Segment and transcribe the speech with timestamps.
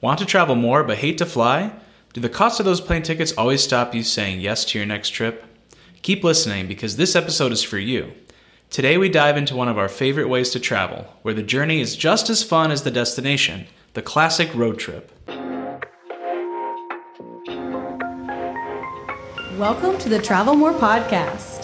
[0.00, 1.72] Want to travel more but hate to fly?
[2.12, 5.08] Do the cost of those plane tickets always stop you saying yes to your next
[5.10, 5.44] trip?
[6.02, 8.12] Keep listening because this episode is for you.
[8.70, 11.96] Today we dive into one of our favorite ways to travel, where the journey is
[11.96, 15.10] just as fun as the destination the classic road trip.
[19.58, 21.57] Welcome to the Travel More podcast.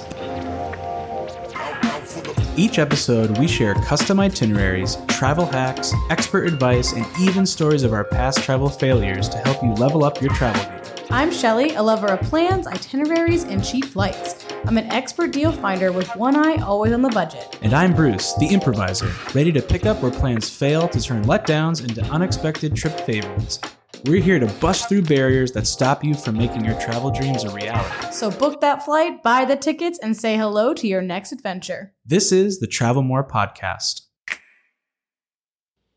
[2.57, 8.05] Each episode, we share custom itineraries, travel hacks, expert advice, and even stories of our
[8.05, 11.09] past travel failures to help you level up your travel game.
[11.11, 14.47] I'm Shelly, a lover of plans, itineraries, and cheap flights.
[14.67, 17.59] I'm an expert deal finder with one eye always on the budget.
[17.63, 21.83] And I'm Bruce, the improviser, ready to pick up where plans fail to turn letdowns
[21.83, 23.59] into unexpected trip favorites.
[24.07, 27.49] We're here to bust through barriers that stop you from making your travel dreams a
[27.49, 28.13] reality.
[28.13, 31.95] So book that flight, buy the tickets, and say hello to your next adventure.
[32.05, 34.03] This is the Travel More Podcast.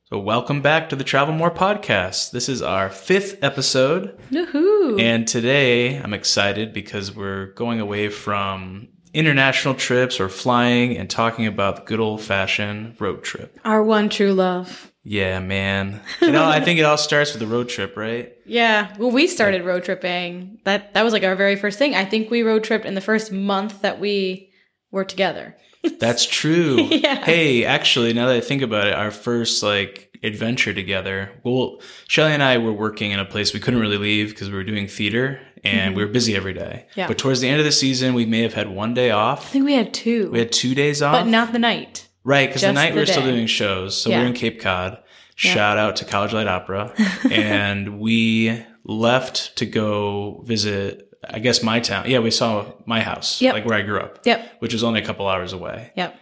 [0.05, 2.31] So, welcome back to the Travel More Podcast.
[2.31, 4.17] This is our fifth episode.
[4.31, 5.01] Woohoo!
[5.01, 11.45] And today I'm excited because we're going away from international trips or flying and talking
[11.45, 13.59] about the good old fashioned road trip.
[13.65, 14.93] Our one true love.
[15.09, 16.01] Yeah, man.
[16.21, 18.33] You know, I think it all starts with the road trip, right?
[18.49, 18.93] Yeah.
[18.97, 20.59] Well, we started road tripping.
[20.63, 21.95] That that was like our very first thing.
[21.95, 24.51] I think we road tripped in the first month that we
[24.89, 25.57] were together.
[25.99, 26.75] That's true.
[26.89, 27.25] Yeah.
[27.25, 31.31] Hey, actually, now that I think about it, our first like adventure together.
[31.43, 34.55] Well, Shelly and I were working in a place we couldn't really leave because we
[34.55, 36.85] were doing theater and we were busy every day.
[36.91, 36.99] Mm-hmm.
[37.01, 37.07] Yeah.
[37.07, 39.41] But towards the end of the season, we may have had one day off.
[39.47, 41.13] I think we had two, We had two days off.
[41.21, 42.06] but not the night.
[42.27, 43.99] Right, because the night we the were still doing shows.
[44.01, 44.21] So we Yeah.
[44.21, 44.97] were in Cape Cod.
[45.35, 46.91] Shout out to College Light Opera.
[47.31, 52.09] and we left to go visit, I guess, my town.
[52.09, 53.53] Yeah, we saw my house, Yep.
[53.53, 54.57] like where I grew up, Yep.
[54.59, 55.91] which was only a couple hours away.
[55.95, 56.15] Yep.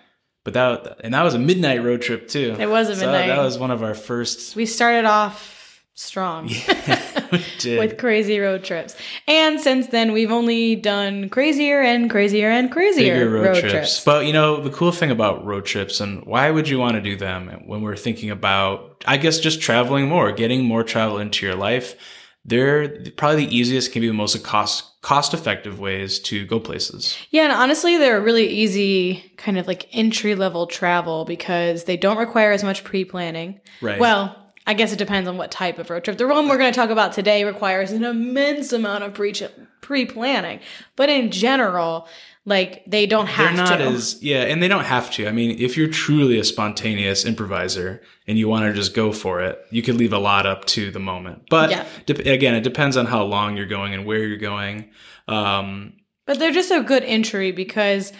[0.44, 2.56] But that, and that was a midnight road trip too.
[2.60, 3.28] It was a So midnight.
[3.30, 4.56] that was one of our first.
[4.56, 5.55] We started off
[5.96, 6.50] strong.
[7.60, 7.80] did.
[7.80, 8.96] with crazy road trips.
[9.28, 13.72] And since then, we've only done crazier and crazier and crazier road, road, trips.
[13.72, 14.04] trips.
[14.04, 17.02] But you know, the cool thing about road trips and why would you want to
[17.02, 21.46] do them when we're thinking about, I guess, just traveling more, getting more travel into
[21.46, 21.96] your life.
[22.48, 27.18] They're probably the easiest, can be the most cost cost effective ways to go places.
[27.32, 32.18] Yeah, and honestly, they're really easy, kind of like entry level travel because they don't
[32.18, 33.60] require as much pre planning.
[33.82, 34.00] Right.
[34.00, 36.18] Well, I guess it depends on what type of road trip.
[36.18, 39.34] The one we're going to talk about today requires an immense amount of pre
[39.82, 40.60] pre planning,
[40.96, 42.08] but in general,
[42.46, 43.84] like they don't have They're not to.
[43.84, 45.28] as yeah, and they don't have to.
[45.28, 49.42] I mean, if you're truly a spontaneous improviser and you want to just go for
[49.42, 51.44] it, you could leave a lot up to the moment.
[51.50, 51.86] But Yeah.
[52.08, 54.90] dep again, it depends on how long you're going and where you're going.
[55.28, 55.94] Um,
[56.26, 58.14] But they're just a good entry because,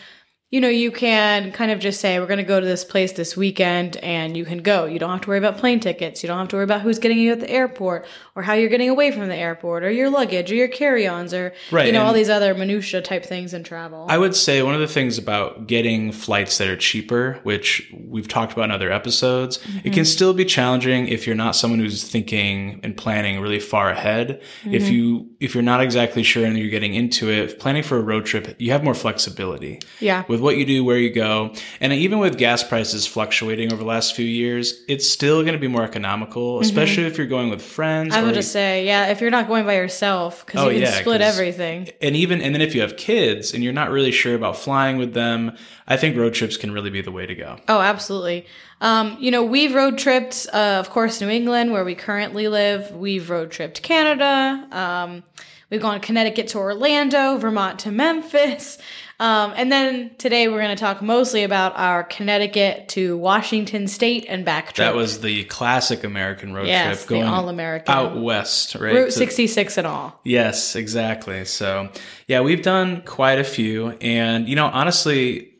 [0.52, 3.12] you know, you can kind of just say, we're going to go to this place
[3.14, 4.86] this weekend and you can go.
[4.86, 6.22] You don't have to worry about plane tickets.
[6.22, 8.70] You don't have to worry about who's getting you at the airport or how you're
[8.70, 11.94] getting away from the airport or your luggage or your carry ons or, Right, you
[11.94, 14.06] know, all these other minutia type things in travel.
[14.10, 18.28] I would say one of the things about getting flights that are cheaper, which we've
[18.28, 20.04] talked about in other episodes, it can mm-hmm.
[20.04, 24.42] still be challenging if you're not someone who's thinking and planning really far ahead.
[24.66, 24.94] If mm-hmm.
[24.94, 28.26] you if you're not exactly sure and you're getting into it, planning for a road
[28.26, 30.26] trip, you have more flexibility yeah.
[30.28, 33.88] with what you do, where you go, and even with gas prices fluctuating over the
[33.88, 36.64] last few years, it's still going to be more economical, mm-hmm.
[36.64, 38.14] especially if you're going with friends.
[38.14, 40.92] I would just say, yeah, if you're not going by yourself, because Oh, you can
[40.92, 41.90] yeah, split everything.
[42.02, 44.98] and even and then if you have kids and you're not really sure about flying
[44.98, 45.56] with them,
[45.88, 47.58] I think road trips can really be the way to go.
[47.68, 48.46] Oh, absolutely.
[48.82, 52.92] Um, you know, we've road tripped, uh, of course, New England, where we currently live.
[52.92, 54.68] We've road tripped Canada.
[54.72, 55.24] Um,
[55.70, 58.78] we've gone Connecticut to Orlando, Vermont to Memphis.
[59.20, 64.26] Um, and then today we're going to talk mostly about our Connecticut to Washington State
[64.28, 64.78] and back trip.
[64.78, 68.94] That was the classic American road yes, trip going all-American out west, right?
[68.94, 70.20] Route 66 and all.
[70.26, 71.46] Yes, exactly.
[71.46, 71.90] So,
[72.28, 73.92] yeah, we've done quite a few.
[74.02, 75.54] And, you know, honestly,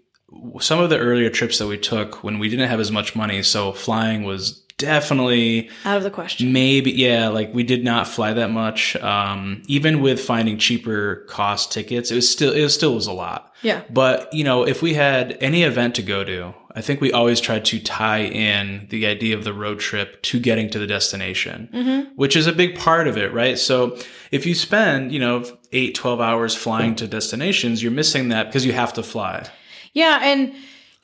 [0.60, 3.42] some of the earlier trips that we took when we didn't have as much money,
[3.42, 6.52] so flying was definitely Out of the question.
[6.54, 8.96] maybe, yeah, like we did not fly that much.
[8.98, 13.14] Um, even with finding cheaper cost tickets, it was still, it was still was a
[13.14, 13.54] lot.
[13.62, 13.84] Yeah.
[13.90, 17.40] But, you know, if we had any event to go to, I think we always
[17.40, 22.12] tried to tie in the idea of the road trip to getting to the destination,
[22.16, 23.58] which is a big part of it, right?
[23.58, 23.98] So
[24.30, 28.66] if you spend, you know, eight, 12 hours flying to destinations, you're missing that because
[28.66, 29.48] you have to fly.
[29.94, 30.54] Yeah, and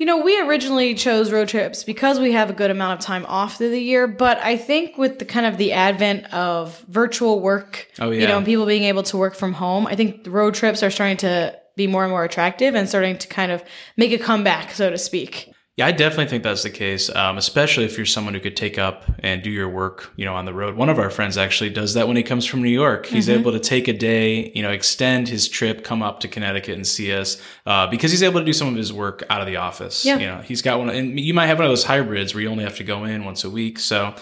[0.02, 3.24] you know, we originally chose road trips because we have a good amount of time
[3.28, 7.40] off through the year, but I think with the kind of the advent of virtual
[7.40, 10.32] work, Oh, you know, and people being able to work from home, I think the
[10.32, 13.64] road trips are starting to be more and more attractive and starting to kind of
[13.96, 15.51] make a comeback, so to speak.
[15.82, 18.78] Yeah, I definitely think that's the case, um, especially if you're someone who could take
[18.78, 20.76] up and do your work, you know, on the road.
[20.76, 23.08] One of our friends actually does that when he comes from New York.
[23.08, 23.40] He's Mm-hmm.
[23.40, 26.86] able to take a day, you know, extend his trip, come up to Connecticut and
[26.86, 29.56] see us uh, because he's able to do some of his work out of the
[29.56, 30.06] office.
[30.06, 30.18] Yeah.
[30.20, 32.50] You know, he's got one, and you might have one of those hybrids where you
[32.50, 33.80] only have to go in once a week.
[33.80, 34.14] So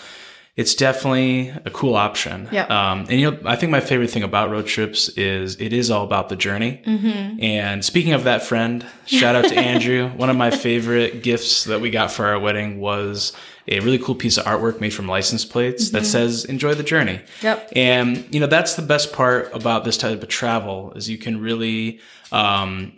[0.60, 2.50] it's definitely a cool option.
[2.52, 2.66] Yeah.
[2.66, 5.90] Um, and you know, I think my favorite thing about road trips is it is
[5.90, 6.82] all about the journey.
[6.86, 7.42] Mm-hmm.
[7.42, 10.10] And speaking of that friend, shout out to Andrew.
[10.10, 13.32] One of my favorite gifts that we got for our wedding was
[13.70, 17.20] a really cool piece of artwork made from license plates that says "Enjoy the journey."
[17.20, 17.46] Mm-hmm.
[17.46, 17.74] Yep.
[17.78, 21.40] And you know, that's the best part about this type of travel is you can
[21.40, 22.02] really
[22.34, 22.98] um,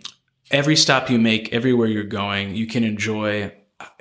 [0.50, 3.54] every stop you make, everywhere you're going, you can enjoy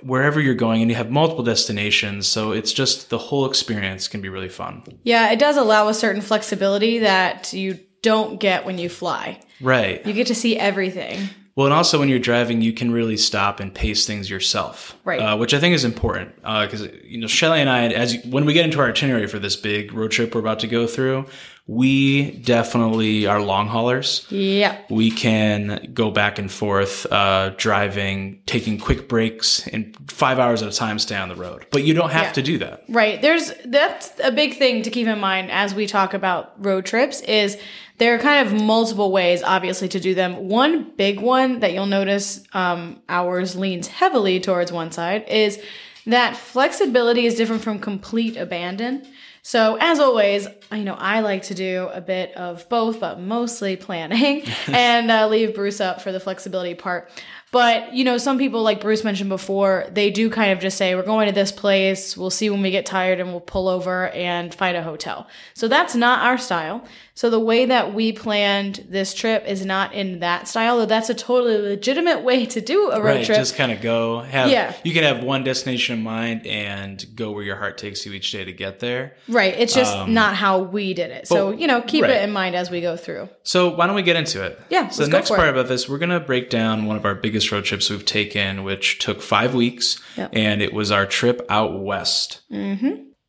[0.02, 4.20] wherever you're going and you have multiple destinations so it's just the whole experience can
[4.20, 8.78] be really fun Yeah, it does allow a certain flexibility that you don't get when
[8.78, 9.40] you fly.
[9.60, 11.28] right You get to see everything.
[11.56, 15.20] well and also when you're driving you can really stop and pace things yourself Right.
[15.20, 18.52] uh, which i think is important because you know shelly and i as when we
[18.54, 21.26] get into our itinerary for this big road trip we're about to go through
[21.72, 24.76] we definitely are long haulers Yeah.
[24.90, 30.68] we can go back and forth uh, driving taking quick breaks and five hours at
[30.68, 32.32] a time stay on the road but you don't have Yeah.
[32.32, 33.22] to do that Right.
[33.22, 37.20] There's that's a big thing to keep in mind as we talk about road trips
[37.20, 37.56] is
[37.98, 40.48] there are kind of multiple ways obviously to do them.
[40.48, 45.60] One big one that you'll notice um, ours leans heavily towards one side is
[46.06, 49.06] that flexibility is different from complete abandon.
[49.42, 53.76] So as always, you know, I like to do a bit of both, but mostly
[53.76, 57.10] planning and uh, leave Bruce up for the flexibility part.
[57.52, 60.94] But, you know, some people, like Bruce mentioned before, they do kind of just say,
[60.94, 64.08] we're going to this place, we'll see when we get tired, and we'll pull over
[64.10, 65.26] and find a hotel.
[65.54, 66.84] So that's not our style.
[67.20, 71.10] So the way that we planned this trip is not in that style, though that's
[71.10, 73.36] a totally legitimate way to do a road right trip.
[73.36, 74.72] just kind of go have Yeah.
[74.84, 78.32] you can have one destination in mind and go where your heart takes you each
[78.32, 79.54] day to get there right.
[79.58, 81.28] It's just not how we did it.
[81.28, 82.20] So, you know, keep Um, right.
[82.20, 83.28] it in mind as we go through.
[83.42, 85.98] so why don't we get into it Yeah, so the next part about this we're
[85.98, 89.52] going to break down one of our biggest road trips we've taken which took five
[89.54, 90.30] weeks Yep.
[90.32, 92.40] and it was our trip out west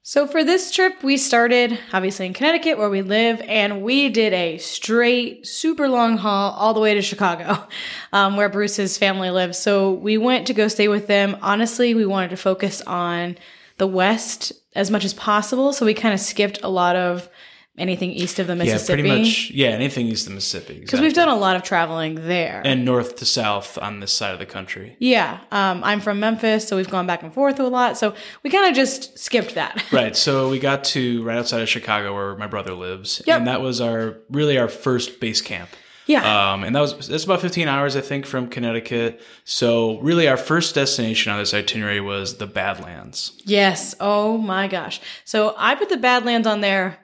[0.04, 4.34] So for this trip, we started obviously in Connecticut where we live, and we did
[4.34, 7.68] a straight, super long haul all the way to Chicago,
[8.14, 9.60] um, where Bruce's family lives.
[9.60, 11.38] So we went to go stay with them.
[11.44, 13.38] Honestly, we wanted to focus on
[13.78, 17.30] the West as much as possible, so we kind of skipped a lot of
[17.78, 19.02] anything east of the Mississippi.
[19.02, 21.64] yeah pretty much yeah anything east of the mississippi because we've done a lot of
[21.64, 22.62] traveling there.
[22.66, 26.68] and north to south on this side of the country yeah, um, I'm from Memphis,
[26.68, 27.98] so we've gone back and forth a lot.
[27.98, 28.14] So
[28.44, 29.84] we kind of just skipped that.
[29.92, 30.16] Right.
[30.16, 33.22] So we got to right outside of Chicago where my brother lives.
[33.26, 33.40] Yep.
[33.40, 35.70] And that was our really our first base camp.
[36.06, 36.54] yeah.
[36.54, 39.22] Um, and that was that's about 15 hours, I think, from Connecticut.
[39.44, 43.34] So really our first destination on this itinerary was the Badlands.
[43.44, 43.96] Yes.
[44.00, 45.02] Oh my gosh.
[45.26, 47.00] So I put the Badlands on there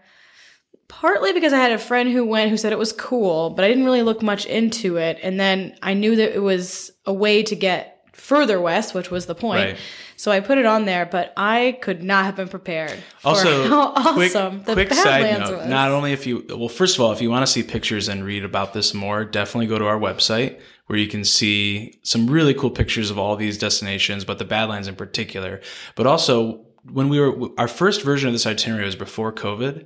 [0.88, 3.68] partly because I had a friend who went who said it was cool, but I
[3.68, 5.20] didn't really look much into it.
[5.22, 9.26] And then I knew that it was a way to get further west, which was
[9.26, 9.66] the point.
[9.66, 9.78] Right.
[10.16, 13.68] So I put it on there, but I could not have been prepared for Also,
[13.70, 15.68] how quick, awesome the quick side note, was.
[15.68, 18.26] not only if you, well, first of all, if you want to see pictures and
[18.26, 22.54] read about this more, definitely go to our website where you can see some really
[22.54, 25.62] cool pictures of all these destinations, but the Badlands in particular.
[25.96, 29.86] But also, when we were, our first version of this itinerary was before COVID,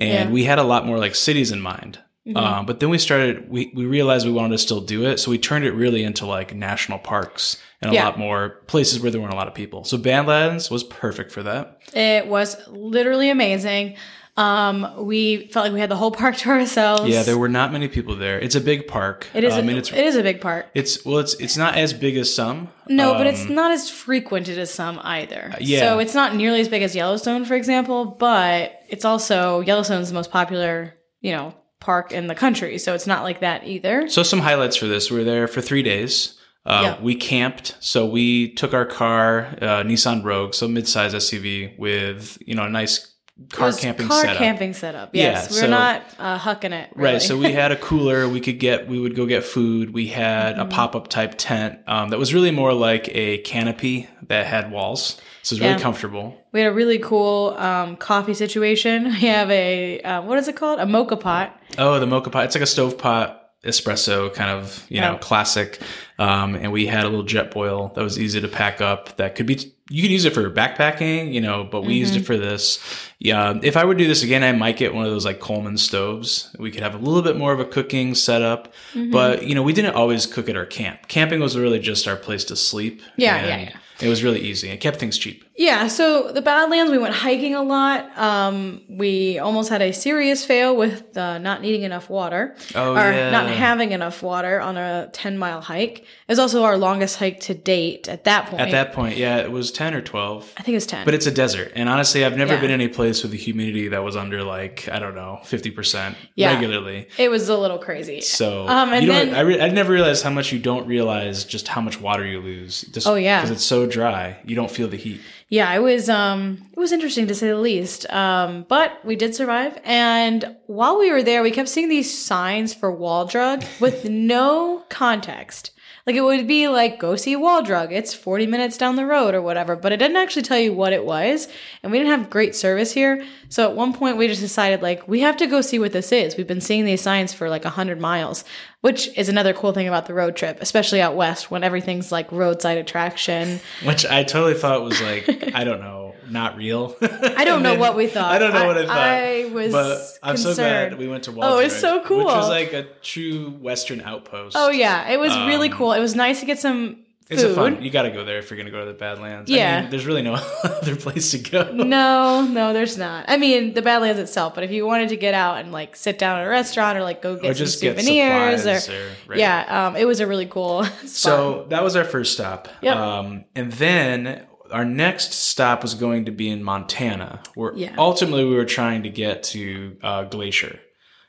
[0.00, 0.22] and Yeah.
[0.24, 0.32] Mm-hmm.
[0.32, 2.00] we had a lot more like cities in mind.
[2.36, 5.18] Um, but then we started, we, we realized we wanted to still do it.
[5.18, 8.04] So we turned it really into like national parks and a Yeah.
[8.04, 9.82] lot more places where there weren't a lot of people.
[9.84, 11.80] So Badlands was perfect for that.
[11.92, 13.96] it was literally amazing.
[14.40, 17.10] Um, we felt like we had the whole park to ourselves.
[17.10, 18.38] Yeah, there were not many people there.
[18.40, 19.26] It's a big park.
[19.34, 19.52] it is.
[19.52, 20.66] I a, mean, it's it is a big park.
[20.74, 22.68] it's well, it's it's not as big as some.
[22.88, 25.54] No, but Um, it's not as frequented as some either.
[25.60, 25.80] yeah.
[25.80, 30.14] So it's not nearly as big as Yellowstone, for example, but it's also Yellowstone's the
[30.14, 32.78] most popular, you know, park in the country.
[32.78, 34.08] So it's not like that either.
[34.08, 36.38] So some highlights for this: we were there for three days.
[36.64, 37.00] Uh, Yeah.
[37.02, 42.54] We camped, so we took our car, uh, Nissan Rogue, so midsize SUV with you
[42.54, 43.06] know a nice
[43.52, 44.36] car camping car setup.
[44.36, 45.10] camping setup.
[45.14, 46.90] Yeah, Yes, we're so- not uh, hucking it.
[46.94, 47.14] Really.
[47.14, 48.28] Right, so we had a cooler.
[48.28, 48.86] We could get.
[48.88, 49.92] We would go get food.
[49.94, 50.60] We had Mm-hmm.
[50.60, 55.20] a pop-up type tent um, that was really more like a canopy that had walls.
[55.42, 56.36] So it was really comfortable.
[56.52, 59.04] we had a really cool um, coffee situation.
[59.20, 60.80] We have a uh, what is it called?
[60.80, 61.58] A moka pot.
[61.78, 62.44] Oh, the moka pot.
[62.44, 65.18] It's like a stove pot espresso kind of, you know, Yeah.
[65.18, 65.80] classic.
[66.18, 69.46] Um, and we had a little Jetboil that was easy to pack up that could
[69.46, 72.22] be, you could use it for backpacking, you know, but we used Mm-hmm.
[72.22, 72.78] it for this.
[73.18, 75.76] Yeah, if I would do this again, I might get one of those like Coleman
[75.76, 76.54] stoves.
[76.58, 79.10] We could have a little bit more of a cooking setup, Mm-hmm.
[79.10, 81.08] but you know, we didn't always cook at our camp.
[81.08, 83.02] Camping was really just our place to sleep.
[83.16, 83.76] Yeah, yeah, yeah.
[84.00, 84.70] It was really easy.
[84.70, 85.44] It kept things cheap.
[85.60, 88.16] Yeah, so the Badlands, we went hiking a lot.
[88.16, 93.12] Um, we almost had a serious fail with uh, not needing enough water, Oh, or
[93.12, 93.28] yeah.
[93.30, 95.98] not having enough water on a ten mile hike.
[96.00, 98.62] It was also our longest hike to date at that point.
[98.62, 100.50] At that point, yeah, it was ten or twelve.
[100.56, 101.04] I think it was ten.
[101.04, 102.60] But it's a desert, and honestly, I've never Yeah.
[102.62, 106.16] been a place with a humidity that was under like I don't know fifty percent
[106.36, 106.54] Yeah.
[106.54, 107.06] regularly.
[107.18, 108.22] it was a little crazy.
[108.22, 111.44] So Um, and you then- I, re- I never realized how much you don't realize
[111.44, 112.80] just how much water you lose.
[112.94, 113.40] Just Oh, yeah.
[113.42, 115.20] because it's so dry, you don't feel the heat.
[115.50, 118.08] Yeah, it was um it was interesting to say the least.
[118.10, 119.78] Um, but we did survive.
[119.84, 124.84] And while we were there, we kept seeing these signs for wall drug with no
[124.88, 125.72] context.
[126.06, 127.92] Like it would be like go see wall drug.
[127.92, 130.92] It's 40 minutes down the road or whatever, but it didn't actually tell you what
[130.92, 131.48] it was.
[131.82, 133.24] And we didn't have great service here.
[133.48, 136.12] So at one point we just decided like we have to go see what this
[136.12, 136.36] is.
[136.36, 138.44] We've been seeing these signs for like 100 miles,
[138.80, 142.30] which is another cool thing about the road trip, especially out west when everything's like
[142.32, 143.60] roadside attraction.
[143.84, 145.99] Which I totally thought was like I don't know,
[146.30, 146.96] not real.
[147.02, 148.32] I don't know what we thought.
[148.32, 148.96] I don't know what I thought.
[148.96, 150.98] I was but I'm so glad concerned.
[150.98, 151.52] we went to Wall Drug.
[151.54, 152.18] Oh, it's so cool.
[152.18, 154.56] Which was like a true Western outpost.
[154.58, 155.92] Oh yeah, it was really Um, cool.
[155.92, 157.76] It was nice to get some It's a fun.
[157.76, 157.84] food.
[157.84, 159.50] You got to go there if you're going to go to the Badlands.
[159.50, 159.80] I Yeah.
[159.82, 160.34] mean, there's really no
[160.64, 161.70] other place to go.
[161.72, 163.24] No, no, there's not.
[163.28, 166.18] I mean, the Badlands itself, but if you wanted to get out and like sit
[166.18, 169.08] down at a restaurant or like go get or some get souvenirs supplies or, or,
[169.28, 169.38] right.
[169.38, 171.08] yeah, um, it was a really cool spot.
[171.08, 172.68] So that was our first stop.
[172.82, 172.96] Yep.
[172.96, 177.94] Um, and then our next stop was going to be in Montana, where Yeah.
[177.98, 180.78] ultimately we were trying to get to uh, Glacier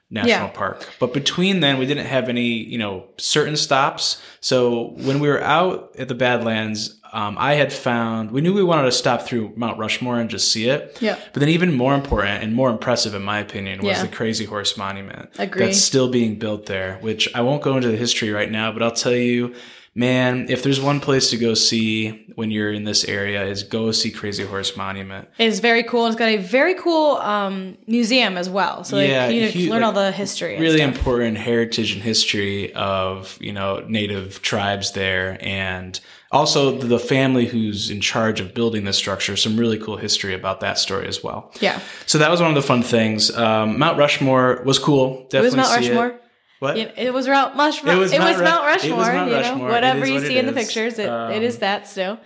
[0.10, 0.48] National Yeah.
[0.50, 0.88] Park.
[1.00, 4.22] But between then, we didn't have any, you know, certain stops.
[4.42, 8.64] So when we were out at the Badlands, um, I had found we knew we
[8.64, 10.98] wanted to stop through Mount Rushmore and just see it.
[11.02, 11.18] Yeah.
[11.34, 14.02] But then, even more important and more impressive, in my opinion, was Yeah.
[14.04, 15.66] the Crazy Horse Monument Agree.
[15.66, 16.98] that's still being built there.
[17.02, 19.54] Which I won't go into the history right now, but I'll tell you,
[19.94, 23.92] man, if there's one place to go see when you're in this area, is go
[23.92, 25.28] see Crazy Horse Monument.
[25.38, 26.08] it's very cool.
[26.08, 28.84] It's got a very cool um, museum as well.
[28.84, 30.54] So like, Yeah, you hu- learn all the history.
[30.56, 36.00] and really important heritage and history of you know native tribes there and
[36.32, 40.62] also the family who's in charge of building this structure some really cool history about
[40.62, 43.98] that story as well Yeah, so that was one of the fun things um, mount
[43.98, 46.08] rushmore was cool it was definitely Mount Rushmore.
[46.08, 46.21] it.
[46.62, 47.94] What It, it was Mount Rushmore.
[47.94, 49.36] It It was Mount Mount it was Rushmore.
[49.36, 52.20] You know, whatever is you see in the pictures, it, Um, it is that still.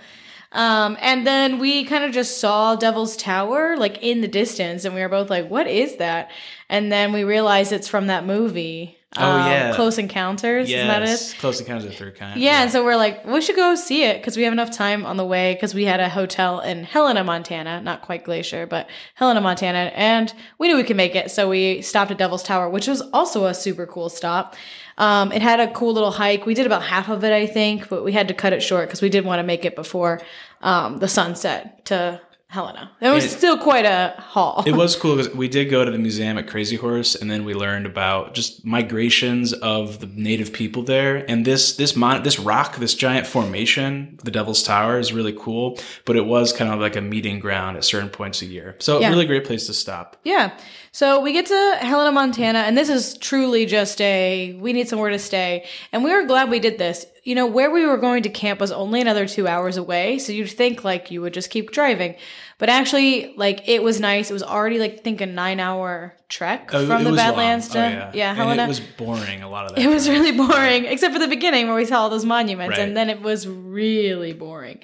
[0.56, 4.96] Um, and then we kind of just saw Devil's Tower like in the distance, and
[4.96, 6.32] we were both like, "What is that?"
[6.70, 8.98] And then we realized it's from that movie.
[9.18, 9.76] Oh, um, yeah.
[9.76, 10.70] Close Encounters.
[10.70, 11.08] Isn't that it?
[11.08, 13.76] yes close encounters of the third kind Yeah, and so we're like, we should go
[13.76, 16.60] see it because we have enough time on the way because we had a hotel
[16.60, 21.16] in Helena, Montana, not quite Glacier, but Helena, Montana, and we knew we could make
[21.16, 24.56] it, so we stopped at Devil's Tower, which was also a super cool stop.
[24.98, 26.46] Um, it had a cool little hike.
[26.46, 28.88] We did about half of it, I think, but we had to cut it short
[28.88, 30.22] because we did want to make it before
[30.62, 32.92] um, the sunset to Helena.
[33.02, 34.64] It was It- still quite a haul.
[34.66, 37.44] It was cool because we did go to the museum at Crazy Horse, and then
[37.44, 41.26] we learned about just migrations of the native people there.
[41.30, 45.78] And this this mon- this rock, this giant formation, the Devil's Tower, is really cool.
[46.06, 49.00] But it was kind of like a meeting ground at certain points a year, so
[49.02, 49.10] Yeah.
[49.10, 50.16] really great place to stop.
[50.24, 50.52] Yeah.
[50.94, 55.10] So we get to Helena, Montana, and this is truly just a we need somewhere
[55.10, 55.66] to stay.
[55.92, 57.06] And we were glad we did this.
[57.26, 60.20] You know, where we were going to camp was only another two hours away.
[60.20, 62.16] So you'd think like you would just keep driving.
[62.60, 64.30] But actually, like it was nice.
[64.30, 67.18] It was already like I think a nine hour trek Oh, from the long.
[67.18, 69.42] Badlands to Oh, yeah, yeah, And it was boring.
[69.42, 69.84] A lot of that.
[69.84, 72.88] It was really boring, except for the beginning where we saw all those monuments, Right.
[72.88, 74.80] and then it was really boring.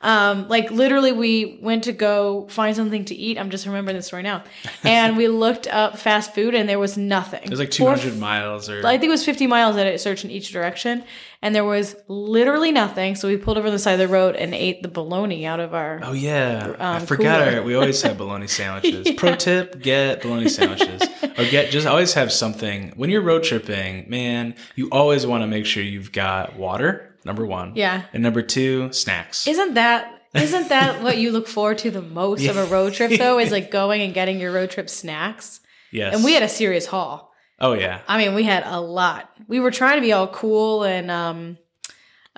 [0.00, 3.38] Um, like literally, we went to go find something to eat.
[3.38, 4.44] I'm just remembering this story now,
[4.84, 7.42] and we looked up fast food, and there was nothing.
[7.44, 10.00] It was like For 200 miles or I think it was 50 miles that it
[10.00, 11.04] searched in each direction,
[11.42, 13.14] and there was literally nothing.
[13.14, 15.60] So we pulled over on the side of the road and ate the bologna out
[15.60, 16.00] of our.
[16.02, 17.54] Oh yeah, I um, forgot.
[17.54, 19.10] Our, we always have bologna sandwiches.
[19.16, 24.08] Pro tip: get bologna sandwiches, or get just always have something when you're road tripping.
[24.08, 27.12] Man, you always want to make sure you've got water.
[27.26, 28.02] Number one, Yeah.
[28.14, 29.46] and number two, snacks.
[29.46, 33.18] Isn't that isn't that what you look forward to the most of a road trip
[33.18, 33.38] though?
[33.38, 35.60] Is like going and getting your road trip snacks.
[35.92, 37.32] yes, And we had a serious haul.
[37.60, 39.30] Oh yeah, I mean, we had a lot.
[39.48, 41.58] We were trying to be all cool and um,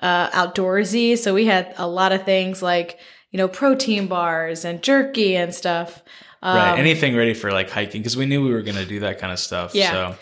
[0.01, 2.99] uh, outdoorsy, so we had a lot of things like
[3.31, 6.01] you know protein bars and jerky and stuff.
[6.41, 6.79] right.
[6.79, 9.33] Anything ready for like hiking because we knew we were going to do that kind
[9.33, 9.75] of stuff.
[9.75, 9.91] Yeah.
[9.91, 10.15] So,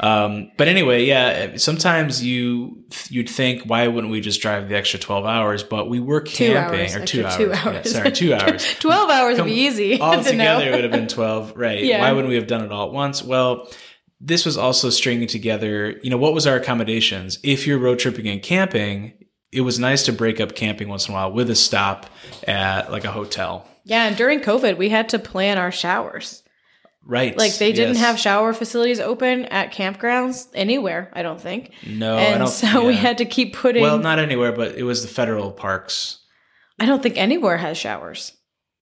[0.00, 1.56] um, but anyway, yeah.
[1.56, 5.62] Sometimes you you'd think why wouldn't we just drive the extra twelve hours?
[5.62, 6.94] But we were Two camping hours.
[6.96, 7.36] or two hours.
[7.36, 7.92] Two Yeah, hours.
[7.92, 8.74] sorry, two hours.
[8.80, 9.98] 12 hours would be easy.
[10.00, 12.00] all to together it would have been 12 right Yeah.
[12.00, 13.68] why wouldn't we have done it all at once well
[14.20, 18.28] this was also stringing together you know what was our accommodations if you're road tripping
[18.28, 19.12] and camping
[19.52, 22.06] it was nice to break up camping once in a while with a stop
[22.46, 26.42] at like a hotel Yeah, and during COVID, we had to plan our showers.
[27.06, 28.04] Right Like they didn't yes.
[28.04, 31.70] have shower facilities open at campgrounds anywhere, I don't think.
[31.86, 35.02] no I and so we had to keep putting well not anywhere but it was
[35.02, 36.20] the federal parks
[36.80, 38.32] I don't think anywhere has showers.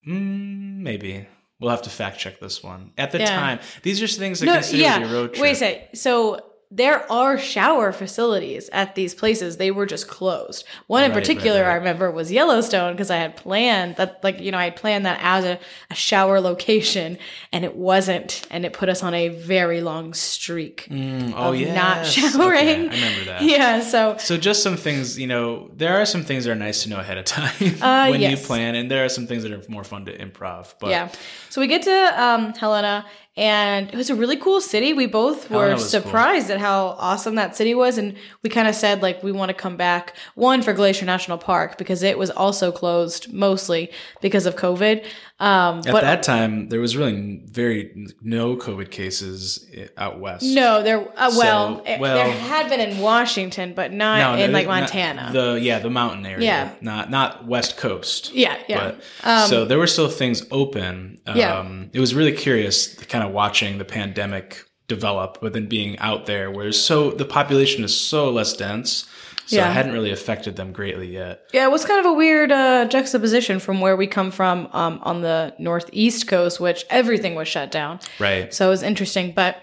[0.06, 1.26] mm, maybe
[1.60, 3.26] we'll have to fact check this one at the Yeah.
[3.26, 4.98] time these are things that No, consider yeah.
[5.00, 5.96] your road trip Wait a sec.
[5.96, 6.40] So
[6.74, 9.58] there are shower facilities at these places.
[9.58, 10.64] They were just closed.
[10.86, 11.72] One in Right, right, particular right.
[11.72, 15.04] I remember was Yellowstone because I had planned that, like, you know, I had planned
[15.04, 15.58] that as a,
[15.90, 17.18] a shower location
[17.52, 18.46] and it wasn't.
[18.50, 20.88] And it put us on a very long streak.
[20.90, 22.88] Mm, oh of yeah not showering.
[22.88, 23.80] I remember that Yeah.
[23.82, 26.88] So, So just some things, you know, there are some things that are nice to
[26.88, 27.52] know ahead of time
[27.82, 30.74] Uh, when you plan, and there are some things that are more fun to improv.
[30.80, 31.10] But yeah.
[31.50, 33.04] So we get to um, Helena,
[33.36, 34.92] and it was a really cool city.
[34.92, 36.02] We both oh, were was cool.
[36.02, 39.48] surprised at how awesome that city was, and we kind of said like we want
[39.48, 40.14] to come back.
[40.34, 45.06] One for Glacier National Park because it was also closed mostly because of COVID.
[45.42, 50.44] Um, at but that time, there was really very no COVID cases out west.
[50.44, 51.00] no, there.
[51.18, 54.52] Uh, well, So, it- well- there had been in Washington, but not No, no, in
[54.52, 55.30] like not- Montana.
[55.32, 56.44] the yeah, the mountain area.
[56.44, 56.70] Yeah.
[56.80, 58.32] not not west coast.
[58.32, 58.92] yeah, yeah.
[59.24, 61.18] But so there were still things open.
[61.26, 61.72] Um, Yeah.
[61.92, 66.50] It was really curious, kind of watching the pandemic develop, but then being out there
[66.50, 69.06] where so the population is so less dense.
[69.52, 69.70] So Yeah.
[69.70, 71.42] it hadn't really affected them greatly yet.
[71.52, 74.98] Yeah, it was kind of a weird uh, juxtaposition from where we come from um,
[75.02, 78.00] on the northeast coast, which everything was shut down.
[78.18, 78.52] Right.
[78.54, 79.32] So it was interesting.
[79.36, 79.56] But,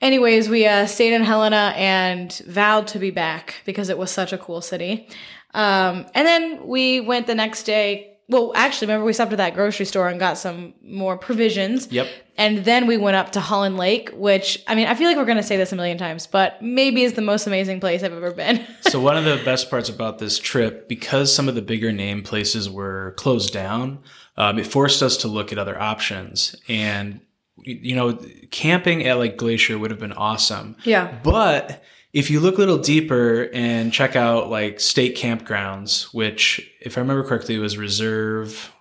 [0.00, 4.32] anyways, we uh, stayed in Helena and vowed to be back because it was such
[4.32, 5.08] a cool city.
[5.54, 8.15] Um, and then we went the next day.
[8.28, 11.90] Well, actually, remember we stopped at that grocery store and got some more provisions.
[11.92, 12.08] Yep.
[12.36, 15.24] And then we went up to Holland Lake, which I mean, I feel like we're
[15.26, 18.12] going to say this a million times, but maybe is the most amazing place I've
[18.12, 18.66] ever been.
[18.80, 22.22] so one of the best parts about this trip, because some of the bigger name
[22.22, 24.00] places were closed down,
[24.36, 26.56] um, it forced us to look at other options.
[26.68, 27.20] And
[27.62, 28.18] you know,
[28.50, 30.76] camping at like Glacier would have been awesome.
[30.84, 31.18] yeah.
[31.22, 31.82] But
[32.16, 37.02] if you look a little deeper and check out like state campgrounds, which, if I
[37.02, 38.72] remember correctly, was Reserve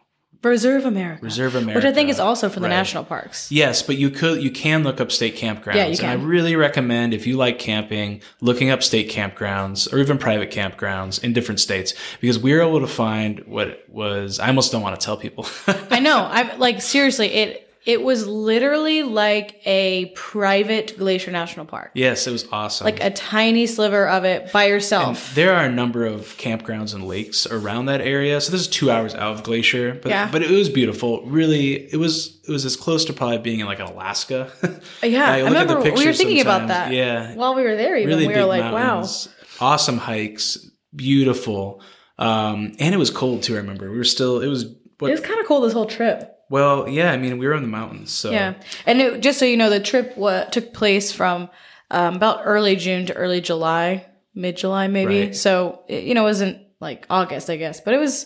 [0.41, 1.21] Reserve America.
[1.23, 2.75] Reserve America, Which I think is also for the Right.
[2.75, 3.51] national parks.
[3.51, 5.75] Yes, but you could you can look up state campgrounds.
[5.75, 9.97] Yeah, you And I really recommend if you like camping, looking up state campgrounds or
[9.97, 14.47] even private campgrounds in different states because we were able to find what was I
[14.47, 15.45] almost don't want to tell people.
[15.91, 16.25] I know.
[16.31, 21.91] I'm like seriously, it it was literally like a private glacier national park.
[21.93, 22.85] yes, it was awesome.
[22.85, 25.35] Like a tiny sliver of it by yourself.
[25.35, 28.41] there are a number of campgrounds and lakes around that area.
[28.41, 30.29] So this is two hours out of Glacier, but Yeah.
[30.31, 31.25] but it was beautiful.
[31.25, 34.51] Really, it was it was as close to probably being in like Alaska.
[35.03, 36.91] yeah, I, the remember we were thinking about that.
[36.91, 40.57] Yeah, While we were there even really we were like, mountains, awesome hikes,
[40.95, 41.81] beautiful.
[42.17, 43.55] Um, and it was cold too.
[43.55, 44.41] I remember we were still.
[44.41, 44.65] It was
[44.99, 45.09] what?
[45.09, 46.31] It was kind of cool this whole trip.
[46.49, 47.11] Well, yeah.
[47.11, 48.55] I mean, we were in the mountains, so Yeah.
[48.85, 51.49] And it, just so you know, the trip wa took place from
[51.91, 55.25] um, about early June to early July, mid July maybe.
[55.25, 55.35] Right.
[55.35, 58.25] So, it, you know, it wasn't like August, I guess, but it was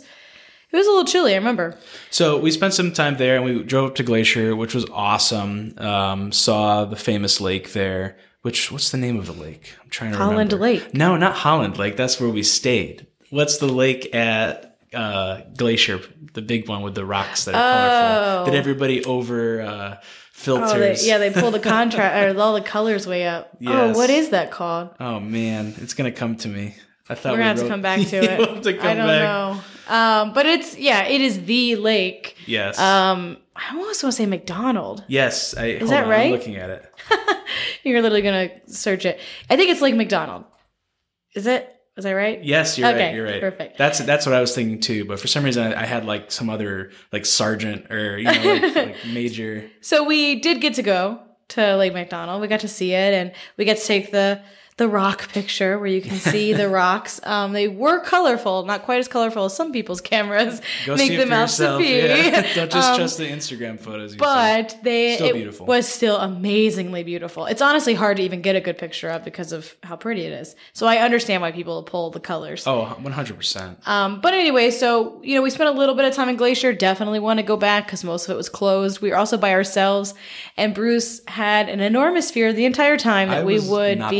[0.71, 1.77] it was a little chilly, I remember.
[2.11, 5.73] So we spent some time there, and we drove up to Glacier, which was awesome.
[5.77, 8.17] Um, saw the famous lake there.
[8.41, 9.73] Which what's the name of the lake?
[9.83, 10.33] I'm trying to remember.
[10.33, 10.79] Holland remember.
[10.79, 10.93] Lake.
[10.93, 11.97] No, not Holland Lake.
[11.97, 13.07] That's where we stayed.
[13.31, 15.99] What's the lake at uh, Glacier?
[16.33, 17.63] The big one with the rocks that are Oh.
[18.35, 18.51] colorful.
[18.53, 19.97] That everybody over uh,
[20.33, 20.71] filters.
[20.71, 23.51] Oh, they, yeah, they pull the contrast or all the colors way up.
[23.59, 23.95] Yes.
[23.95, 24.89] Oh, what is that called?
[24.99, 26.75] Oh man, it's gonna come to me.
[27.11, 28.63] I thought We're gonna have to come back to it.
[28.63, 29.23] to I don't back.
[29.23, 29.61] know.
[29.93, 32.35] Um, but it's yeah, it is the lake.
[32.45, 32.77] Yes.
[32.79, 35.03] Um, I almost want to say McDonald.
[35.07, 35.57] yes.
[35.57, 36.27] I, is that right?
[36.27, 36.85] I'm looking at it.
[37.83, 39.19] You're literally gonna search it.
[39.49, 40.45] I think it's Lake McDonald.
[41.35, 41.67] Is it?
[41.99, 42.43] Is I right?
[42.43, 43.15] Yes, you're Okay, right.
[43.15, 43.39] You're right.
[43.41, 43.77] perfect.
[43.77, 45.05] That's that's what I was thinking too.
[45.05, 48.31] But for some reason, I, I had like some other like sergeant or you know
[48.31, 49.69] like, like major.
[49.81, 52.41] So we did get to go to Lake McDonald.
[52.41, 54.41] We got to see it, and we got to take the
[54.79, 57.19] the rock picture where you can see the rocks.
[57.23, 61.31] Um, they were colorful, not quite as colorful as some people's cameras Go make them
[61.31, 61.97] out to be.
[61.99, 62.41] Yeah.
[62.55, 64.13] Don't just Um, trust the Instagram photos.
[64.13, 64.17] You see.
[64.17, 65.65] but they Still it beautiful.
[65.67, 67.45] was still amazingly beautiful.
[67.45, 70.31] It's honestly hard to even get a good picture of because of how pretty it
[70.33, 70.55] is.
[70.73, 72.65] So I understand why people pull the colors.
[72.65, 73.87] Oh, 100%.
[73.87, 76.73] Um, but anyway, so you know, we spent a little bit of time in Glacier.
[76.73, 79.01] Definitely want to go back because most of it was closed.
[79.01, 80.13] We were also by ourselves,
[80.57, 84.11] and Bruce had an enormous fear the entire time that we would that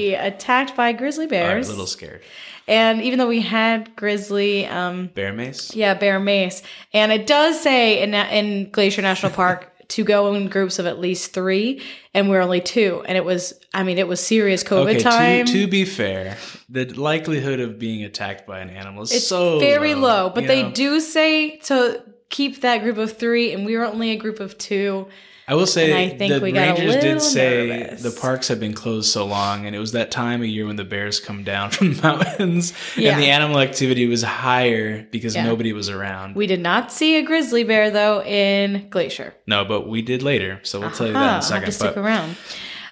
[0.00, 1.68] be attacked by grizzly bears.
[1.68, 2.22] a little scared.
[2.68, 5.74] and even though we had grizzly, um, Bear mace?
[5.74, 9.66] yeah, bear mace, and it does say in in Glacier National Park.
[9.94, 11.82] To go in groups of at least three,
[12.14, 15.46] and we're only two, and it was, I mean, it was serious COVID Okay, time.
[15.46, 16.36] to, to be fair,
[16.68, 20.62] the likelihood of being attacked by an animal is It's so very low, but they
[20.62, 20.70] know?
[20.70, 24.56] do say to keep that group of three, and we were only a group of
[24.58, 25.08] two.
[25.50, 28.02] I will say And I think the we rangers did say nervous.
[28.04, 30.76] the parks have been closed so long, and it was that time of year when
[30.76, 33.12] the bears come down from the mountains, Yeah.
[33.14, 35.44] and the animal activity was higher because Yeah.
[35.44, 36.36] nobody was around.
[36.36, 39.34] We did not see a grizzly bear though in Glacier.
[39.48, 41.66] no, but we did later, so we'll tell you that in a I'll have second.
[41.66, 42.36] to stick around.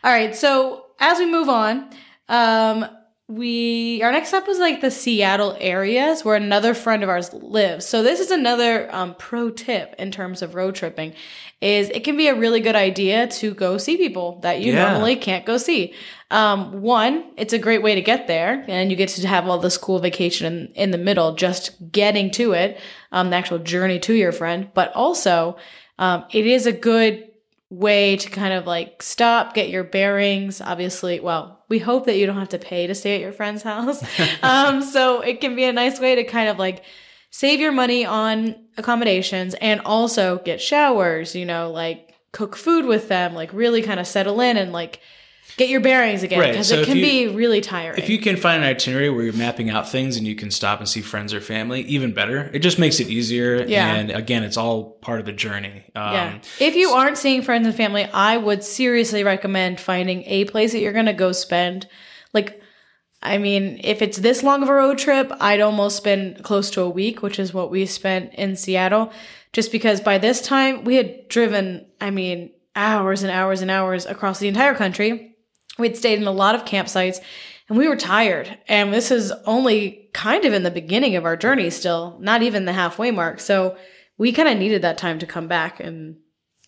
[0.03, 1.89] All right, so as we move on,
[2.29, 2.87] um,
[3.31, 7.85] we our next stop was like the Seattle areas where another friend of ours lives.
[7.85, 11.13] So this is another um, pro tip in terms of road tripping,
[11.61, 14.93] is it can be a really good idea to go see people that you Yeah.
[14.93, 15.93] normally can't go see.
[16.31, 19.59] Um, one, it's a great way to get there, and you get to have all
[19.59, 22.81] this cool vacation in, in the middle, just getting to it,
[23.13, 24.69] um, the actual journey to your friend.
[24.73, 25.59] But also,
[25.99, 27.28] um, it is a good
[27.71, 30.61] way to kind of like stop, get your bearings.
[30.61, 33.63] Obviously, well, we hope that you don't have to pay to stay at your friend's
[33.63, 34.03] house.
[34.43, 36.83] um, so it can be a nice way to kind of like
[37.31, 43.09] save your money on accommodations and also get showers, you know, like cook food with
[43.09, 45.01] them, like really kind of settle in and like
[45.59, 47.99] get your bearings again Right, because so it can you- be really tiring.
[47.99, 50.79] if you can find an itinerary where you're mapping out things and you can stop
[50.79, 52.51] and see friends or family, even better.
[52.55, 53.65] It just makes it easier.
[53.67, 53.95] Yeah.
[53.95, 55.83] And again, it's all part of the journey.
[55.95, 56.39] Um, Yeah.
[56.61, 60.79] If you aren't seeing friends and family, I would seriously recommend finding a place that
[60.81, 61.87] you're going to go spend.
[62.33, 62.63] Like,
[63.21, 66.83] I mean, if it's this long of a road trip, I'd almost spend close to
[66.83, 69.13] a week, which is what we spent in Seattle,
[69.53, 74.07] just because by this time we had driven, I mean, hours and hours and hours
[74.07, 75.28] across the entire country.
[75.79, 77.21] We'd stayed in a lot of campsites
[77.69, 78.59] and we were tired.
[78.69, 82.65] And this is only kind of in the beginning of our journey still, not even
[82.65, 83.41] the halfway mark.
[83.41, 83.77] So
[84.17, 86.17] we kind of needed that time to come back and,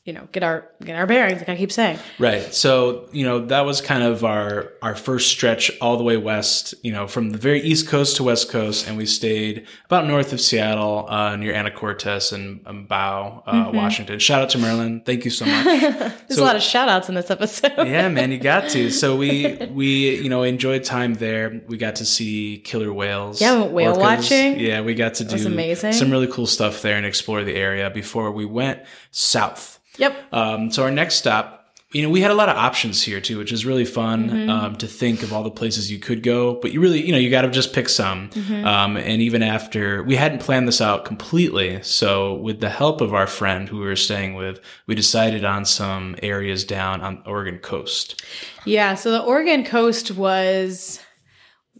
[0.06, 1.98] you know, get our get our bearings, like I keep saying.
[2.18, 2.54] Right.
[2.54, 6.74] So, you know, that was kind of our our first stretch all the way west,
[6.82, 10.32] you know, from the very east coast to west coast and we stayed about north
[10.32, 13.76] of Seattle, uh, near Anacortes and um, Bow, uh, Mm-hmm.
[13.76, 14.18] Washington.
[14.18, 15.04] Shout out to Maryland.
[15.04, 15.64] Thank you so much.
[15.80, 17.72] There's So- a lot of shout outs in this episode.
[17.76, 18.90] yeah, man, you got to.
[18.90, 21.60] So we we you know enjoyed time there.
[21.68, 23.38] We got to see killer whales.
[23.40, 24.00] Yeah, whale orcas.
[24.00, 24.58] watching.
[24.60, 25.92] Yeah, we got to do amazing.
[25.92, 29.76] some really cool stuff there and explore the area before we went south.
[30.00, 30.32] Yep.
[30.32, 31.56] Um, so our next stop,
[31.92, 34.50] you know, we had a lot of options here too, which is really fun Mm-hmm.
[34.50, 36.54] um, to think of all the places you could go.
[36.54, 38.30] But you really, you know, you got to just pick some.
[38.30, 38.64] Mm-hmm.
[38.64, 43.12] Um, and even after we hadn't planned this out completely, so with the help of
[43.12, 47.58] our friend who we were staying with, we decided on some areas down on Oregon
[47.58, 48.24] coast.
[48.64, 51.00] Yeah, so the Oregon coast was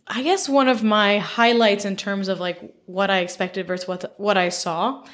[0.09, 4.13] I guess one of my highlights in terms of like what I expected versus what
[4.19, 5.05] what I saw.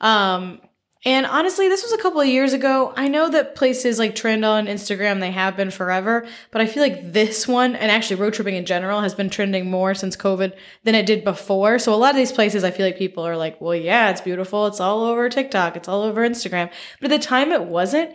[0.00, 0.62] Um
[1.04, 2.92] and honestly, this was a couple of years ago.
[2.96, 6.82] I know that places like trend on Instagram, they have been forever, but I feel
[6.82, 10.54] like this one, and actually road tripping in general, has been trending more since COVID
[10.82, 11.78] than it did before.
[11.78, 14.20] So a lot of these places, I feel like people are like, well, yeah, it's
[14.20, 14.66] beautiful.
[14.66, 15.76] It's all over TikTok.
[15.76, 16.70] It's all over Instagram.
[17.00, 18.12] But at the time, it wasn't.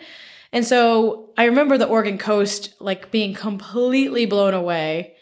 [0.51, 5.15] And so I remember the Oregon coast like being completely blown away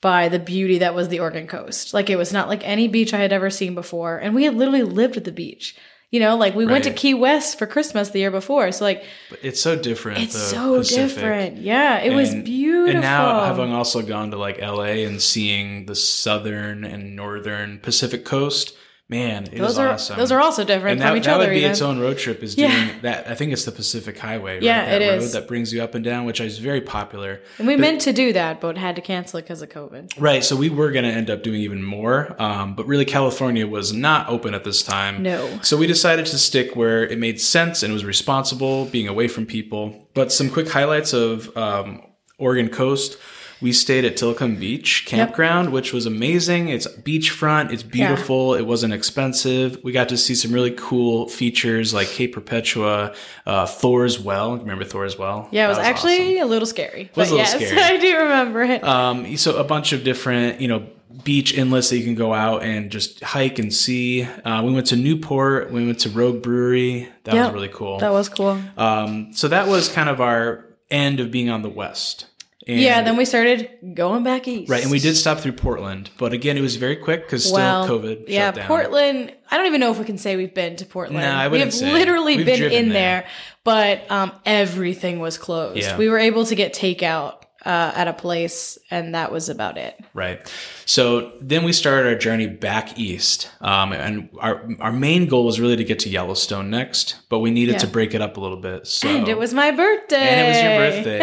[0.00, 1.92] by the beauty that was the Oregon coast.
[1.92, 4.16] Like it was not like any beach I had ever seen before.
[4.18, 5.76] And we had literally lived at the beach.
[6.10, 8.72] You know, like we went to Key West for Christmas the year before.
[8.72, 10.20] So like But it's so different.
[10.20, 11.14] it's so Pacific.
[11.16, 11.56] different.
[11.58, 12.92] Yeah, it was beautiful.
[12.92, 18.24] And now, having also gone to like LA and seeing the southern and northern Pacific
[18.24, 18.74] coast,
[19.08, 20.18] man, it those are awesome.
[20.18, 21.44] those are also different and from that, each that other.
[21.46, 21.70] would be even.
[21.70, 22.42] its own road trip.
[22.42, 22.68] Is Yeah.
[22.86, 23.26] doing that?
[23.28, 24.54] I think it's the Pacific Highway.
[24.54, 24.62] Right?
[24.62, 25.32] Yeah, that it road is.
[25.32, 27.40] that brings you up and down, which is very popular.
[27.58, 30.12] and we meant to do that, but had to cancel it because of COVID.
[30.18, 30.44] Right.
[30.44, 33.92] So we were going to end up doing even more, um, but really California was
[33.92, 35.22] not open at this time.
[35.22, 35.58] No.
[35.62, 39.46] So we decided to stick where it made sense and was responsible, being away from
[39.46, 40.08] people.
[40.14, 42.02] But some quick highlights of um,
[42.38, 43.16] Oregon coast.
[43.60, 46.68] We stayed at Tillicum Beach campground, which was amazing.
[46.68, 47.72] It's beachfront.
[47.72, 48.54] It's beautiful.
[48.54, 49.78] It wasn't expensive.
[49.82, 53.14] We got to see some really cool features like Cape Perpetua,
[53.46, 54.56] uh, Thor's Well.
[54.58, 55.48] Remember Thor's Well?
[55.50, 57.10] Yeah, it was, That actually a little scary.
[57.16, 57.80] was but a little yes, scary.
[57.82, 58.84] I do remember it.
[58.84, 60.86] Um, so a bunch of different, you know,
[61.24, 64.22] beach inlets that you can go out and just hike and see.
[64.22, 65.72] Uh, we went to Newport.
[65.72, 67.08] We went to Rogue Brewery.
[67.24, 67.44] That Yep.
[67.46, 67.98] was really cool.
[67.98, 68.56] that was cool.
[68.76, 72.26] Um, so that was kind of our end of being on the west.
[72.68, 74.70] And, yeah, then we started going back east.
[74.70, 77.54] right, and we did stop through Portland, but again, it was very quick because still
[77.56, 78.24] Well, COVID.
[78.28, 78.66] Yeah, shut down.
[78.66, 79.32] Portland.
[79.50, 81.24] I don't even know if we can say we've been to Portland.
[81.24, 81.90] Nah, I we wouldn't have say.
[81.92, 83.22] literally We've been in there.
[83.22, 83.28] there,
[83.64, 85.78] but um, everything was closed.
[85.78, 85.96] Yeah.
[85.96, 89.98] We were able to get takeout uh, at a place, and that was about it.
[90.14, 90.40] Right.
[90.84, 95.58] So then we started our journey back east, um, and our our main goal was
[95.58, 97.78] really to get to Yellowstone next, but we needed Yeah.
[97.78, 98.86] to break it up a little bit.
[98.86, 100.16] So And it was my birthday.
[100.16, 100.76] and it was your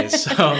[0.09, 0.17] birthday.
[0.35, 0.59] So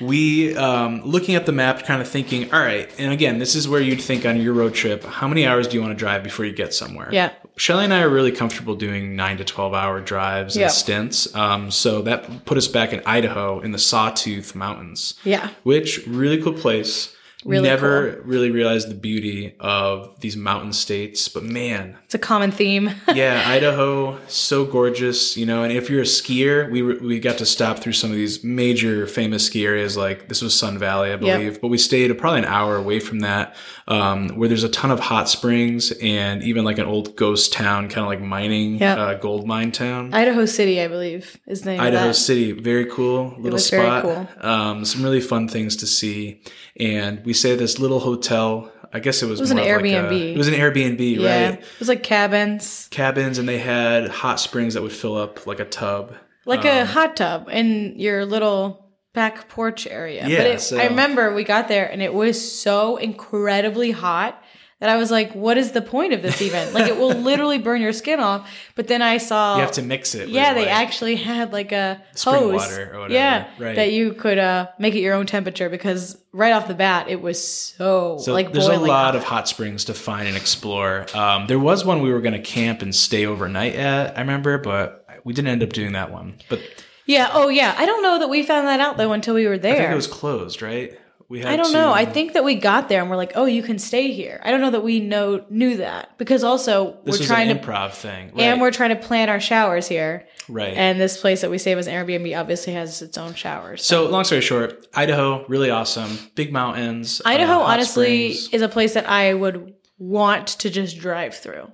[0.00, 2.90] we, um, looking at the map, kind of thinking, all right.
[2.98, 5.74] And again, this is where you'd think on your road trip, how many hours do
[5.76, 7.08] you want to drive before you get somewhere?
[7.12, 7.30] Yeah.
[7.56, 10.64] Shelly and I are really comfortable doing nine to 12 hour drives Yeah.
[10.64, 11.34] and stints.
[11.36, 15.50] Um, so that put us back in Idaho in the Sawtooth Mountains, Yeah.
[15.62, 17.14] which really cool place.
[17.44, 22.50] Really Never really realized the beauty of these mountain states, but man, It's a common
[22.50, 22.90] theme.
[23.14, 25.62] yeah, Idaho, so gorgeous, you know.
[25.62, 29.06] And if you're a skier, we we got to stop through some of these major
[29.06, 31.20] famous ski areas, like this was Sun Valley, I Yep.
[31.20, 31.60] believe.
[31.60, 33.56] But we stayed probably an hour away from that,
[33.88, 37.88] um, where there's a ton of hot springs and even like an old ghost town,
[37.88, 38.98] kind of like mining, Yep.
[38.98, 40.14] uh, gold mine town.
[40.14, 42.12] Idaho City, I believe, is the name Idaho.
[42.12, 44.02] City, very cool little was very spot.
[44.02, 44.28] cool.
[44.50, 46.40] Um, some really fun things to see,
[46.76, 48.70] and we stayed at this little hotel.
[48.92, 49.40] I guess it was.
[49.40, 50.34] It was an of like a- Airbnb.
[50.34, 51.44] it was an Airbnb, Yeah.
[51.48, 51.58] right?
[51.58, 55.58] It was like cabins, cabins and they had hot springs that would fill up like
[55.60, 56.14] a tub.
[56.46, 60.26] like Um, a hot tub in your little back porch area.
[60.28, 64.40] Yeah, but it, so- I remember we got there and it was so incredibly hot
[64.84, 66.74] that I was like, what is the point of this even?
[66.74, 68.46] like it will literally burn your skin off.
[68.74, 70.28] But then I saw You have to mix it.
[70.28, 72.52] Yeah, they like- actually had like a Spring hose.
[72.52, 73.76] water or whatever, Yeah, right.
[73.76, 77.22] that you could uh, make it your own temperature because right off the bat it
[77.22, 81.06] was so, So like there's a lot of hot springs to find and explore.
[81.16, 84.18] Um, there was one we were going to camp and stay overnight at.
[84.18, 86.34] I remember, but we didn't end up doing that one.
[86.50, 86.60] But
[87.06, 87.30] Yeah.
[87.32, 87.74] Oh yeah.
[87.78, 89.74] I don't know that we found that out though until we were there.
[89.74, 90.98] I think it was closed, right?
[91.34, 91.92] We had I don't to- know.
[91.92, 94.40] I think that we got there and we're like, oh, you can stay here.
[94.44, 97.92] I don't know that we know knew that because also we're trying an to improv
[97.94, 98.40] thing, right?
[98.42, 100.28] and we're trying to plan our showers here.
[100.48, 100.74] right.
[100.76, 103.84] And this place that we was an Airbnb obviously has its own showers.
[103.84, 107.20] so long story short, Idaho, really awesome, big mountains.
[107.24, 108.54] uh, Idaho hot honestly springs.
[108.54, 111.68] is a place that I would want to just drive through.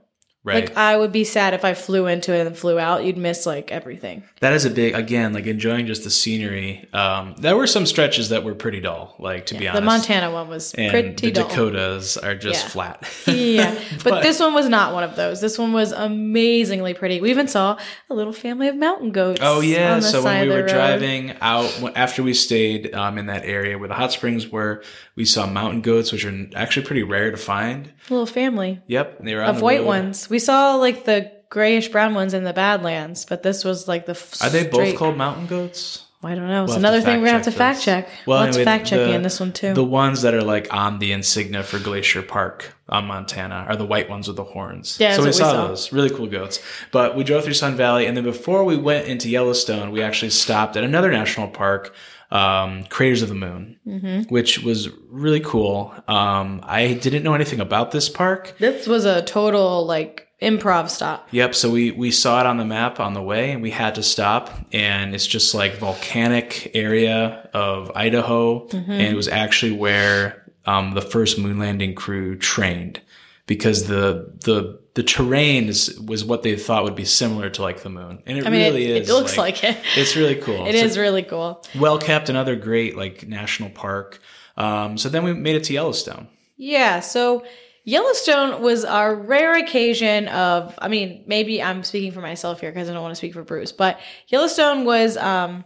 [0.44, 0.68] Right?
[0.68, 3.04] Like I would be sad if I flew into it and flew out.
[3.04, 4.22] You'd miss like everything.
[4.40, 6.88] That is a big again, like enjoying just the scenery.
[6.92, 9.80] Um, there were some stretches that were pretty dull, like to be honest.
[9.82, 11.48] The Montana one was and pretty the dull.
[11.48, 12.68] Dakotas are just Yeah.
[12.70, 13.08] flat.
[13.26, 15.40] yeah, but, But- this one was not one of those.
[15.40, 17.20] This one was amazingly pretty.
[17.20, 19.40] We even saw a little family of mountain goats.
[19.42, 20.00] Oh yeah!
[20.00, 23.94] So when we were driving out after we stayed um, in that area where the
[23.94, 24.82] hot springs were,
[25.16, 27.92] we saw mountain goats, which are actually pretty rare to find.
[28.08, 29.86] A little family Yep, they were of the white road.
[29.86, 30.29] ones.
[30.30, 34.12] We saw like the grayish brown ones in the Badlands, but this was like the.
[34.12, 36.06] f- Are they both straight- called mountain goats?
[36.22, 36.64] I don't know.
[36.64, 38.08] It's We'll have to another thing we're gonna have to fact fact check.
[38.26, 39.72] Well, Let's anyway, fact check the- in this one too.
[39.72, 43.86] The ones that are like on the insignia for Glacier Park on Montana are the
[43.86, 44.98] white ones with the horns.
[45.00, 45.68] Yeah, so we that's what saw, we saw.
[45.68, 46.60] those really cool goats.
[46.92, 50.28] But we drove through Sun Valley, and then before we went into Yellowstone, we actually
[50.30, 51.94] stopped at another national park,
[52.30, 54.32] um, Craters of the Moon, Mm-hmm.
[54.32, 55.92] which was really cool.
[56.08, 58.54] Um, I didn't know anything about this park.
[58.58, 61.28] this was a total like improv stop.
[61.32, 61.54] Yep.
[61.54, 64.02] So we we saw it on the map on the way, and we had to
[64.02, 64.50] stop.
[64.72, 68.90] And it's just like volcanic area of Idaho, Mm-hmm.
[68.90, 73.00] and it was actually where um, the first moon landing crew trained,
[73.46, 77.82] because the the the terrain is, was what they thought would be similar to like
[77.82, 79.10] the moon, and it I mean, really it, is.
[79.10, 79.78] it looks like, it.
[79.96, 80.66] It's really cool.
[80.66, 81.64] It is really cool.
[81.78, 84.20] well kept, another great like national park.
[84.56, 86.28] Um, so then we made it to Yellowstone.
[86.56, 87.44] Yeah, so
[87.84, 92.90] Yellowstone was a rare occasion of I mean, maybe I'm speaking for myself here because
[92.90, 93.98] I don't want to speak for Bruce, but
[94.28, 95.64] Yellowstone was um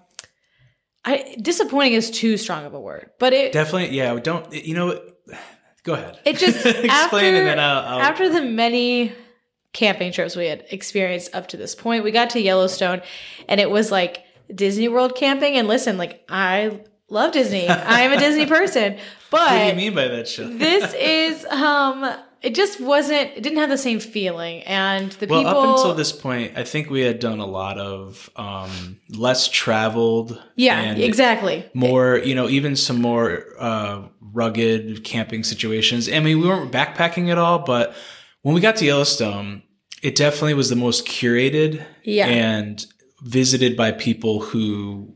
[1.04, 3.10] I disappointing is too strong of a word.
[3.18, 4.14] But it Definitely, yeah.
[4.20, 5.00] Don't you know?
[5.85, 6.18] Go ahead.
[6.25, 9.12] it just explain, after, and then I'll, I'll after the many
[9.73, 13.03] camping trips we had experienced up to this point, we got to Yellowstone
[13.49, 17.68] and it was like Disney World camping and listen, like I love Disney.
[17.68, 18.99] I am a Disney person.
[19.31, 20.49] But What do you mean by that show?
[20.49, 22.11] this is um
[22.44, 25.76] it just wasn't it didn't have the same feeling and the people well, people up
[25.78, 30.40] until this point, I think we had done a lot of um, less traveled.
[30.57, 36.09] yeah and exactly More, you know, even some more uh, rugged camping situations.
[36.09, 37.94] I mean, we weren't backpacking at all, but
[38.42, 39.62] when we got to Yellowstone,
[40.02, 42.26] it definitely was the most curated Yeah.
[42.26, 42.85] and
[43.22, 45.14] visited by people who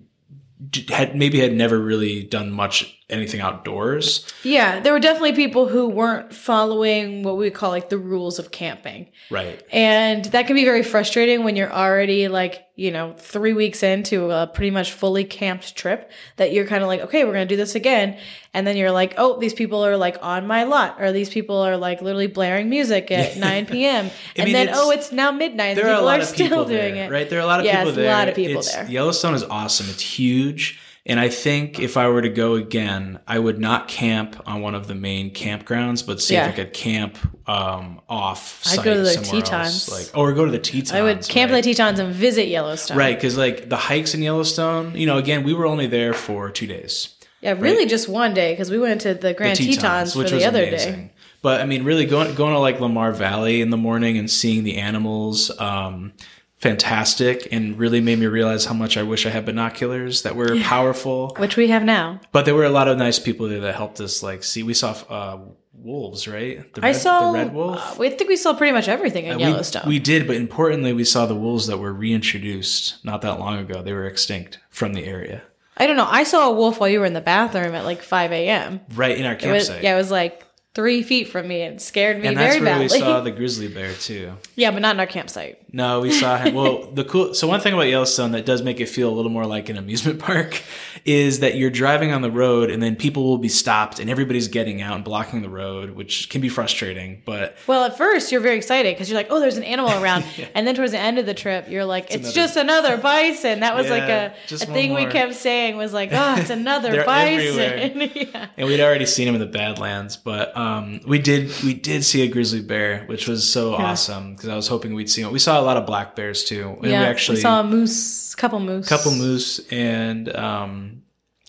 [0.88, 4.26] had maybe had never really done much anything outdoors.
[4.42, 8.50] yeah there were definitely people who weren't following what we call like the rules of
[8.50, 9.62] camping Right.
[9.72, 14.30] and that can be very frustrating when you're already like you know three weeks into
[14.30, 17.56] a pretty much fully camped trip that you're kind of like okay we're gonna do
[17.56, 18.18] this again
[18.52, 21.56] and then you're like oh these people are like on my lot or these people
[21.56, 25.32] are like literally blaring music at 9 p.m and mean, then it's- oh it's now
[25.32, 27.30] midnight and there are a people lot are of still people doing there, it right?
[27.30, 28.86] There are a lot of Yeah, people it's a lot of people It's- there.
[28.86, 29.86] Yellowstone is awesome.
[29.88, 30.78] It's huge.
[31.08, 34.74] And I think if I were to go again, I would not camp on one
[34.74, 36.46] of the main campgrounds, but see Yeah.
[36.48, 37.16] if I could camp
[37.48, 39.50] um, off I'd go to the Tetons.
[39.50, 40.92] else, like or go to the Tetons.
[40.92, 41.58] I would camp right?
[41.58, 42.98] at the Tetons and visit Yellowstone.
[42.98, 44.94] right because like the hikes in Yellowstone.
[44.94, 47.14] You know, again, we were only there for two days.
[47.40, 50.44] Yeah, really just one day because we went to the The Grand Tetons, for the
[50.44, 51.12] other day.
[51.40, 54.64] But I mean, really going going to like Lamar Valley in the morning and seeing
[54.64, 56.12] the animals, um,
[56.58, 60.58] fantastic, and really made me realize how much I wish I had binoculars that were
[60.60, 61.34] powerful.
[61.38, 62.20] Which we have now.
[62.32, 64.22] But there were a lot of nice people there that helped us.
[64.22, 65.38] Like, see, we saw uh,
[65.72, 66.72] wolves, right?
[66.74, 67.32] The I saw.
[67.32, 67.78] the red wolf.
[67.78, 69.84] uh, we think we saw pretty much everything in We- Yellowstone.
[69.86, 73.82] We, did, but importantly, we saw the wolves that were reintroduced not that long ago.
[73.82, 75.42] They were extinct from the area,
[75.80, 76.08] I don't know.
[76.10, 78.80] I saw a wolf while you were in the bathroom at like 5 a.m.
[78.96, 79.84] right in our It was, campsite.
[79.84, 80.44] yeah, it was like
[80.74, 82.84] three feet from me and scared me and very that's where badly.
[82.86, 84.32] we saw the grizzly bear too.
[84.56, 85.58] yeah, but not in our campsite.
[85.72, 86.54] No, we saw him.
[86.54, 87.34] Well, the cool.
[87.34, 89.76] So one thing about Yellowstone that does make it feel a little more like an
[89.76, 90.62] amusement park
[91.04, 94.48] is that you're driving on the road and then people will be stopped and everybody's
[94.48, 97.22] getting out and blocking the road, which can be frustrating.
[97.24, 100.24] But Well, at first you're very excited because you're like, oh, there's an animal around,
[100.54, 103.60] and then towards the end of the trip, you're like, it's, another- just another bison.
[103.60, 108.10] That was like a, a thing we kept saying was like, oh, it's another bison.
[108.14, 108.48] yeah.
[108.56, 112.22] and we'd already seen him in the Badlands, but um, we did we did see
[112.22, 115.32] a grizzly bear, which was so awesome because I was hoping we'd see him.
[115.32, 118.34] We saw a lot of black bears too, and yeah, we actually saw a moose,
[118.34, 121.02] couple moose, couple moose and um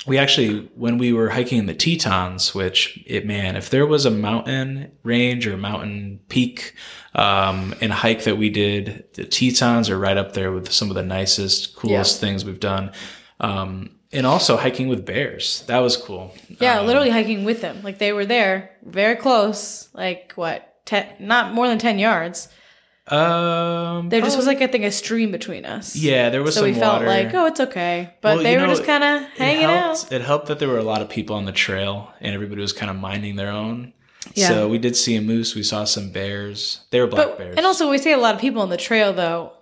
[0.08, 4.06] we actually when we were hiking in the tetons which it man if there was
[4.06, 6.74] a mountain range or mountain peak
[7.16, 10.96] um and hike that we did the tetons are right up there with some of
[10.96, 12.92] the nicest coolest things we've done
[13.42, 17.82] um and also hiking with bears that was cool Yeah, Um, literally hiking with them.
[17.84, 19.90] Like they were there, very close.
[19.94, 20.66] Like what?
[20.86, 22.48] Ten, not more than ten yards.
[23.12, 25.96] Um There just was like I think a stream between us.
[25.96, 28.14] yeah there was So we felt like, oh, it's okay.
[28.22, 30.12] But Well, they were know, just kind of hanging it out.
[30.12, 32.74] It helped that there were a lot of people on the trail and everybody was
[32.74, 33.94] kind of minding their own.
[34.36, 34.48] Yeah.
[34.50, 35.56] So we did see a moose.
[35.56, 36.82] We saw some bears.
[36.92, 37.56] They were black But, bears.
[37.58, 39.54] and also, we see a lot of people on the trail, though.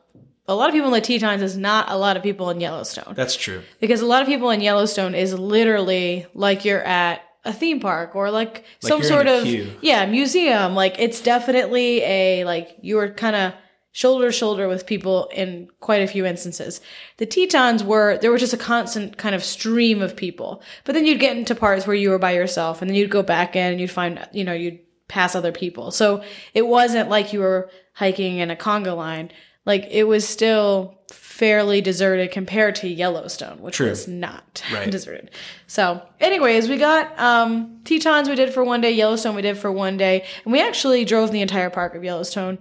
[0.48, 3.14] A lot of people in the Tetons is not a lot of people in Yellowstone.
[3.16, 3.62] that's true.
[3.80, 8.16] Because a lot of people in Yellowstone is literally like you're at a theme park
[8.16, 9.72] or like, some sort of queue.
[9.82, 10.76] yeah museum.
[10.76, 13.54] Like it's definitely a like you're kind of
[13.98, 16.82] shoulder to shoulder with people in quite a few instances.
[17.18, 21.08] The Tetons were there was just a constant kind of stream of people, but then
[21.08, 23.72] you'd get into parts where you were by yourself, and then you'd go back in
[23.72, 25.90] and you'd find you know you'd pass other people.
[25.90, 29.32] So it wasn't like you were hiking in a conga line.
[29.66, 31.00] Like it was still
[31.38, 33.90] fairly deserted compared to Yellowstone, which True.
[33.90, 34.90] was not Right.
[34.90, 35.32] deserted.
[35.68, 39.72] So, anyways, we got um Tetons we did for one day, Yellowstone we did for
[39.72, 42.58] one day, and we actually drove the entire park of Yellowstone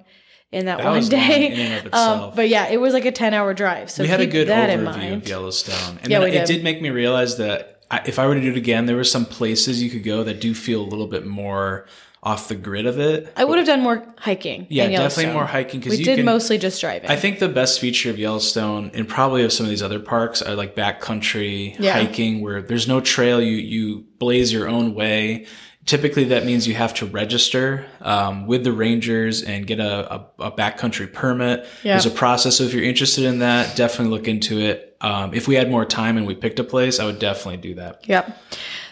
[0.52, 1.52] in that, That one day.
[1.52, 3.90] in and of um, but yeah, it was like a ten hour drive.
[3.90, 6.46] So we had a good that overview of Yellowstone, and Yeah, it did.
[6.46, 9.04] did make me realize that I, if I were to do it again, there were
[9.04, 11.86] some places you could go that do feel a little bit more
[12.26, 13.32] off the grid of it.
[13.36, 14.66] I would have done more hiking.
[14.68, 16.24] Yeah, definitely more hiking because We you did can.
[16.24, 17.08] mostly just driving.
[17.08, 20.42] I think the best feature of Yellowstone and probably of some of these other parks
[20.42, 21.92] are like backcountry Yeah.
[21.92, 23.40] hiking where there's no trail.
[23.40, 25.46] You you blaze your own way.
[25.84, 30.26] Typically, that means you have to register um, with the rangers and get a, a,
[30.40, 31.64] a backcountry permit.
[31.84, 31.92] Yeah.
[31.92, 32.56] There's a process.
[32.56, 34.96] So if you're interested in that, definitely look into it.
[35.00, 37.74] Um, if we had more time and we picked a place, I would definitely do
[37.76, 38.00] that.
[38.08, 38.36] Yep.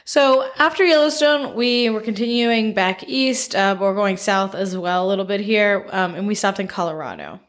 [0.06, 5.08] So after Yellowstone, we were continuing back east, uh, we're going south as well a
[5.08, 7.40] little bit here, um, and we stopped in Colorado.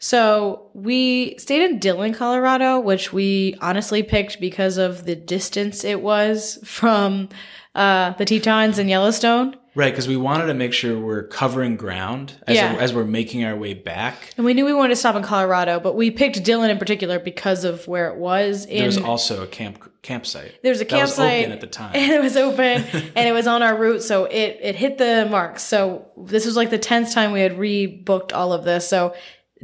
[0.00, 6.02] So we stayed in Dillon, Colorado, which we honestly picked because of the distance it
[6.02, 7.28] was from
[7.74, 9.56] uh, the Tetons and Yellowstone.
[9.76, 12.76] Right, because we wanted to make sure we're covering ground as, Yeah.
[12.78, 14.32] as we're making our way back.
[14.36, 17.18] And we knew we wanted to stop in Colorado, but we picked Dillon in particular
[17.18, 18.66] because of where it was.
[18.66, 20.62] In There was also a camp campsite.
[20.62, 21.92] There was a that was campsite open at the time.
[21.94, 22.84] and it was open
[23.16, 26.56] and it was on our route so it it hit the mark so this was
[26.56, 29.14] like the 10th time we had rebooked all of this so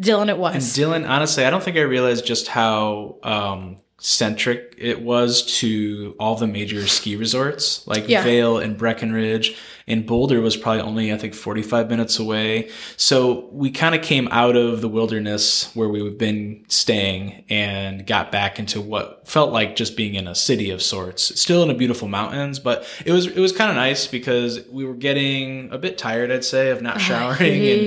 [0.01, 4.75] Dillon it was And Dillon, honestly, I don't think I realized just how um, centric
[4.79, 8.25] it was to all the major ski resorts, like Yeah.
[8.25, 9.57] Vail and Breckenridge.
[9.91, 12.71] And Boulder was probably only, I think, 45 minutes away.
[12.97, 18.31] So we kind of came out of the wilderness where we've been staying and got
[18.31, 21.41] back into what felt like just being in a city of sorts.
[21.41, 24.85] Still in the beautiful mountains, but it was it was kind of nice because we
[24.85, 27.81] were getting a bit tired, I'd say, of not showering and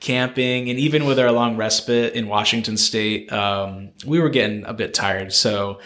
[0.00, 4.74] camping and even with our long respite in Washington State, um, we were getting a
[4.74, 5.32] bit tired.
[5.32, 5.80] So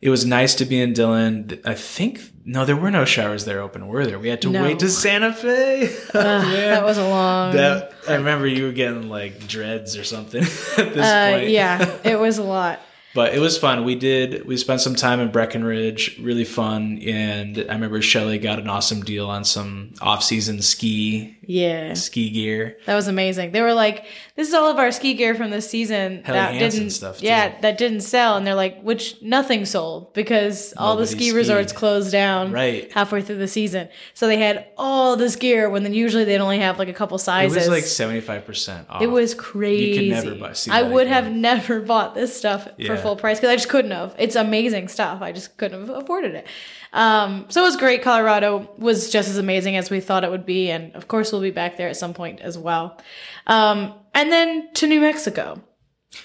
[0.00, 1.60] it was nice to be in Dillon.
[1.64, 4.18] I think no, there were no showers there open, were there?
[4.20, 4.62] We had to No.
[4.62, 5.92] wait to Santa Fe.
[6.14, 10.42] Oh, that was a long That I remember you were getting like dreads or something
[10.78, 11.48] at this uh, point.
[11.50, 12.80] yeah it was a lot
[13.16, 13.84] But it was fun.
[13.84, 14.46] We did.
[14.46, 16.18] We spent some time in Breckenridge.
[16.20, 17.00] Really fun.
[17.04, 22.76] And I remember Shelly got an awesome deal on some off-season ski yeah ski gear.
[22.86, 24.04] that was amazing they were like
[24.34, 27.20] this is all of our ski gear from this season Helly that Hansen didn't stuff,
[27.20, 27.26] too.
[27.26, 31.34] yeah that didn't sell and they're like which nothing sold because all the ski skied.
[31.36, 32.90] resorts closed down Right.
[32.92, 36.58] halfway through the season so they had all this gear when then usually they'd only
[36.58, 37.56] have like a couple sizes.
[37.56, 39.00] It was like seventy-five percent off.
[39.02, 39.84] It was crazy.
[39.84, 41.24] You could never buy- I would again.
[41.24, 42.96] have never bought this stuff Yeah.
[42.96, 44.14] for full price because I just couldn't have.
[44.18, 45.22] It's amazing stuff.
[45.22, 46.46] I just couldn't have afforded it.
[46.92, 48.02] Um, so it was great.
[48.02, 51.42] Colorado was just as amazing as we thought it would be, and of course we'll
[51.42, 52.98] be back there at some point as well.
[53.46, 55.62] Um, and then to New Mexico.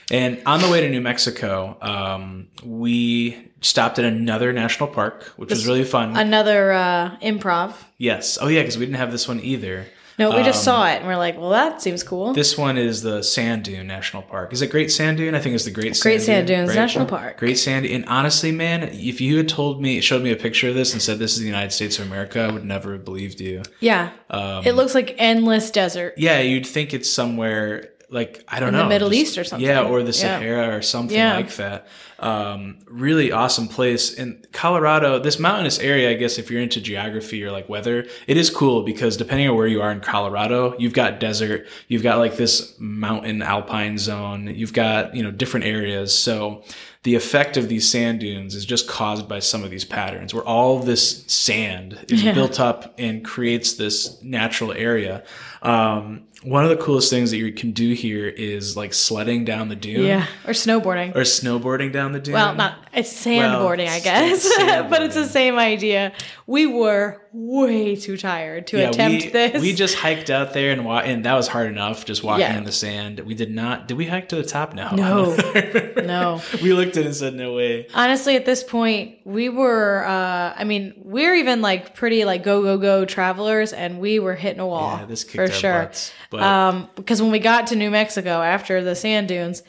[0.09, 5.49] And on the way to New Mexico, um, we stopped at another national park, which
[5.49, 6.15] was really fun.
[6.15, 7.73] Another uh, improv.
[7.97, 8.37] yes.
[8.41, 9.87] Oh yeah, because we didn't have this one either.
[10.19, 12.27] No, we just saw it and we're like, well, that seems cool.
[12.27, 14.53] Um, This one is the Sand Dune National Park.
[14.53, 15.33] Is it Great Sand Dune?
[15.35, 16.75] I think it's the Great Sand Great Sand Dune, Dunes right?
[16.75, 17.37] National Park.
[17.37, 17.85] Great Sand.
[17.85, 21.01] And honestly, man, if you had told me, showed me a picture of this and
[21.01, 23.63] said this is the United States of America, I would never have believed you.
[23.79, 26.13] Yeah, Um, it looks like endless desert.
[26.17, 29.65] yeah, you'd think it's somewhere like I don't In know the Middle East or something.
[29.67, 30.11] Yeah, or the Yeah.
[30.11, 31.35] Sahara or something Yeah.
[31.35, 31.87] like that.
[32.19, 35.17] Um, really awesome place in Colorado.
[35.17, 38.83] This mountainous area, I guess, if you're into geography or like weather, it is cool
[38.83, 42.75] because depending on where you are in Colorado, you've got desert, you've got like this
[42.79, 46.13] mountain alpine zone, you've got you know different areas.
[46.13, 46.63] So
[47.03, 50.43] the effect of these sand dunes is just caused by some of these patterns where
[50.43, 52.33] all this sand is Yeah.
[52.33, 55.23] built up and creates this natural area.
[55.63, 59.69] Um, one of the coolest things that you can do here is like sledding down
[59.69, 61.15] the dune Yeah, or snowboarding.
[61.15, 62.33] or snowboarding down the dune.
[62.33, 64.57] Well, not it's sandboarding, I guess, it's
[64.89, 66.13] but it's the same idea.
[66.47, 69.61] We were way too tired to attempt we, this.
[69.61, 72.57] we just hiked out there and wa- and that was hard enough just walking Yeah.
[72.57, 73.19] in the sand.
[73.21, 73.87] We did not.
[73.87, 74.73] Did we hike to the top?
[74.73, 74.89] No.
[74.91, 75.35] No.
[76.03, 76.41] no.
[76.61, 77.87] we looked at it and said no way.
[77.93, 80.03] Honestly, at this point, we were.
[80.05, 84.35] uh I mean, we're even like pretty like go go go travelers, and we were
[84.35, 85.83] hitting a wall Yeah, this for sure.
[85.83, 89.61] butts, but- um, because when we got to New Mexico after the sand dunes.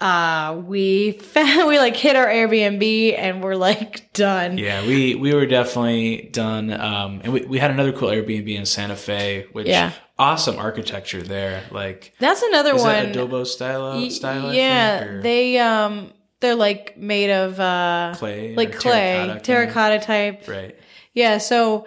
[0.00, 4.58] Uh, we found, we like hit our Airbnb and we're like done.
[4.58, 6.72] Yeah, we we were definitely done.
[6.72, 9.92] Um, and we, we had another cool Airbnb in Santa Fe, which Yeah.
[10.18, 11.62] awesome architecture there.
[11.70, 12.92] Like That's another is one.
[12.92, 14.52] that adobe style style?
[14.52, 20.48] Yeah, think, they um they're like made of uh clay, like clay, terracotta terracotta, type.
[20.48, 20.76] Right.
[21.14, 21.86] Yeah, so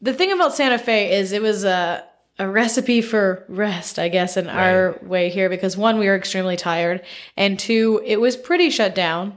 [0.00, 2.04] the thing about Santa Fe is it was a
[2.38, 6.56] a recipe for rest, I guess, in our way here because one, we were extremely
[6.56, 7.02] tired,
[7.36, 9.36] and two, it was pretty shut down.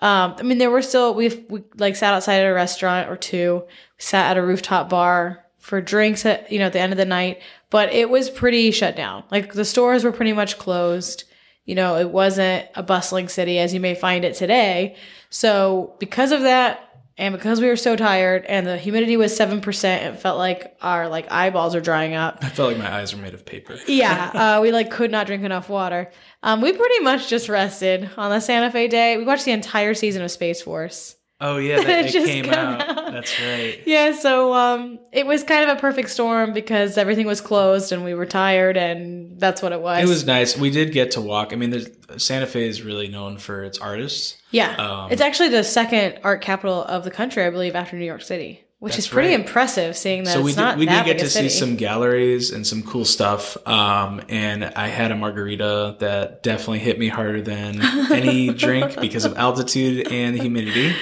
[0.00, 3.16] Um, I mean, there were still we we like sat outside at a restaurant or
[3.16, 3.64] two,
[3.96, 7.06] sat at a rooftop bar for drinks at you know at the end of the
[7.06, 7.40] night,
[7.70, 9.24] but it was pretty shut down.
[9.30, 11.24] Like the stores were pretty much closed.
[11.64, 14.96] You know, it wasn't a bustling city as you may find it today.
[15.30, 16.83] So because of that,
[17.16, 20.76] and because we were so tired, and the humidity was seven percent, it felt like
[20.80, 22.38] our like eyeballs are drying up.
[22.42, 23.78] I felt like my eyes were made of paper.
[23.86, 26.10] Yeah, uh, we like could not drink enough water.
[26.42, 29.16] Um, we pretty much just rested on the Santa Fe day.
[29.16, 31.16] We watched the entire season of Space Force.
[31.40, 32.80] Oh yeah, that, It just came out.
[32.88, 33.12] out.
[33.12, 33.80] That's right.
[33.86, 38.04] Yeah, so um, it was kind of a perfect storm because everything was closed and
[38.04, 40.02] we were tired, and that's what it was.
[40.02, 40.56] It was nice.
[40.56, 41.52] We did get to walk.
[41.52, 41.86] I mean,
[42.18, 44.36] Santa Fe is really known for its artists.
[44.50, 44.74] yeah.
[44.76, 48.22] um, it's actually the second art capital of the country, I believe, after New York
[48.22, 49.40] City, which is pretty right.
[49.40, 52.82] impressive seeing that so we did, we did get to see some galleries and some
[52.82, 53.56] cool stuff.
[53.66, 57.80] Um, and I had a margarita that definitely hit me harder than
[58.12, 60.94] any drink because of altitude and humidity.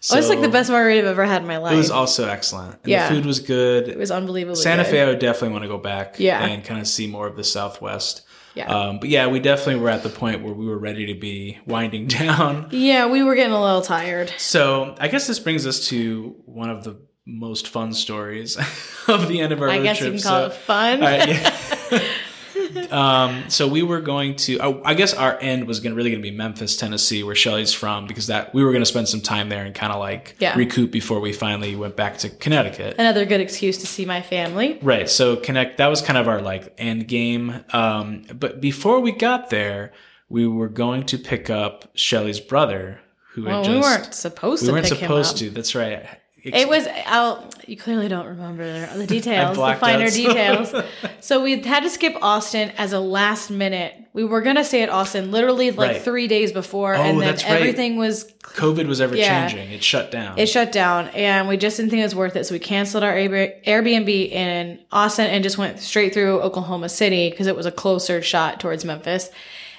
[0.00, 1.74] So Oh, it's like the best margarita I've ever had in my life.
[1.74, 2.74] It was also excellent.
[2.82, 3.08] And Yeah.
[3.08, 3.86] the food was good.
[3.88, 4.56] It was unbelievable.
[4.56, 4.90] Santa good.
[4.90, 6.42] Fe, I would definitely want to go back Yeah.
[6.44, 8.22] and kind of see more of the Southwest.
[8.54, 8.66] Yeah.
[8.66, 11.58] Um, but yeah, we definitely were at the point where we were ready to be
[11.66, 12.66] winding down.
[12.72, 14.32] Yeah, we were getting a little tired.
[14.38, 16.96] So I guess this brings us to one of the
[17.26, 18.56] most fun stories
[19.08, 20.14] of the end of our I road guess trip.
[20.14, 21.00] you can call so, it fun.
[21.00, 22.00] right, yeah.
[22.90, 24.60] um, so we were going to.
[24.60, 27.34] I I guess our end was going to really going to be Memphis, Tennessee, where
[27.34, 29.98] Shelly's from, because that we were going to spend some time there and kind of
[29.98, 30.56] like Yeah.
[30.56, 32.96] recoup before we finally went back to Connecticut.
[32.98, 34.78] Another good excuse to see my family.
[34.82, 35.08] Right.
[35.08, 35.78] So connect.
[35.78, 37.64] That was kind of our like end game.
[37.72, 39.92] Um, but before we got there,
[40.28, 43.00] we were going to pick up Shelly's brother,
[43.32, 45.52] who Well, had just we weren't supposed we to weren't pick supposed him up.
[45.52, 45.56] to.
[45.56, 46.06] That's right.
[46.42, 47.68] It was out.
[47.68, 50.74] You clearly don't remember the details, the finer out, so- details.
[51.22, 53.94] So we had to skip Austin as a last minute.
[54.14, 56.02] We were gonna stay at Austin literally like Right.
[56.02, 57.52] three days before, Oh, and then that's right.
[57.52, 59.46] everything was COVID was ever Yeah.
[59.46, 59.70] changing.
[59.70, 60.38] It shut down.
[60.38, 62.46] it shut down, and we just didn't think it was worth it.
[62.46, 67.46] So we canceled our Airbnb in Austin and just went straight through Oklahoma City because
[67.46, 69.30] it was a closer shot towards Memphis.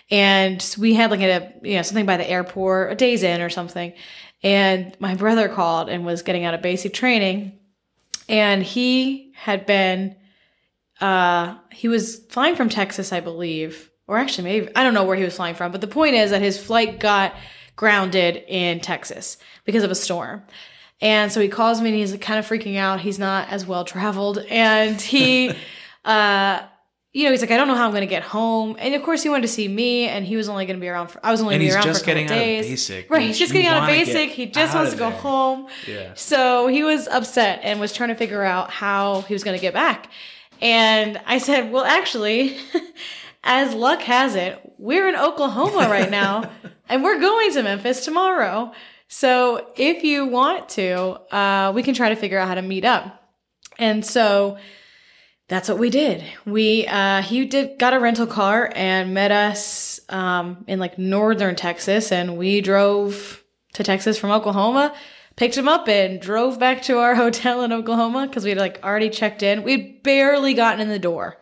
[0.09, 3.49] And we had like a you know something by the airport, a days in or
[3.49, 3.93] something.
[4.43, 7.59] And my brother called and was getting out of basic training,
[8.27, 10.15] and he had been
[10.99, 15.17] uh he was flying from Texas, I believe, or actually maybe I don't know where
[15.17, 17.35] he was flying from, but the point is that his flight got
[17.75, 20.43] grounded in Texas because of a storm.
[21.01, 22.99] And so he calls me and he's kind of freaking out.
[22.99, 25.53] He's not as well traveled and he
[26.05, 26.61] uh
[27.13, 28.77] you know, he's like, I don't know how I'm going to get home.
[28.79, 30.87] And of course, he wanted to see me, and he was only going to be
[30.87, 32.43] around for, I was only going to be around just for a couple getting out
[32.43, 32.65] days.
[32.65, 33.09] of basic.
[33.09, 34.29] Right, he's just getting out of basic.
[34.29, 35.19] He just wants to go there.
[35.19, 35.67] home.
[35.87, 36.13] Yeah.
[36.15, 39.61] So he was upset and was trying to figure out how he was going to
[39.61, 40.09] get back.
[40.61, 42.55] And I said, Well, actually,
[43.43, 46.49] as luck has it, we're in Oklahoma right now
[46.87, 48.71] and we're going to Memphis tomorrow.
[49.07, 52.85] So if you want to, uh, we can try to figure out how to meet
[52.85, 53.29] up.
[53.77, 54.57] And so
[55.51, 56.23] that's what we did.
[56.45, 61.57] We uh, he did got a rental car and met us um, in like northern
[61.57, 63.43] Texas, and we drove
[63.73, 64.95] to Texas from Oklahoma.
[65.35, 69.09] Picked him up and drove back to our hotel in Oklahoma because we'd like already
[69.09, 69.63] checked in.
[69.63, 71.41] We'd barely gotten in the door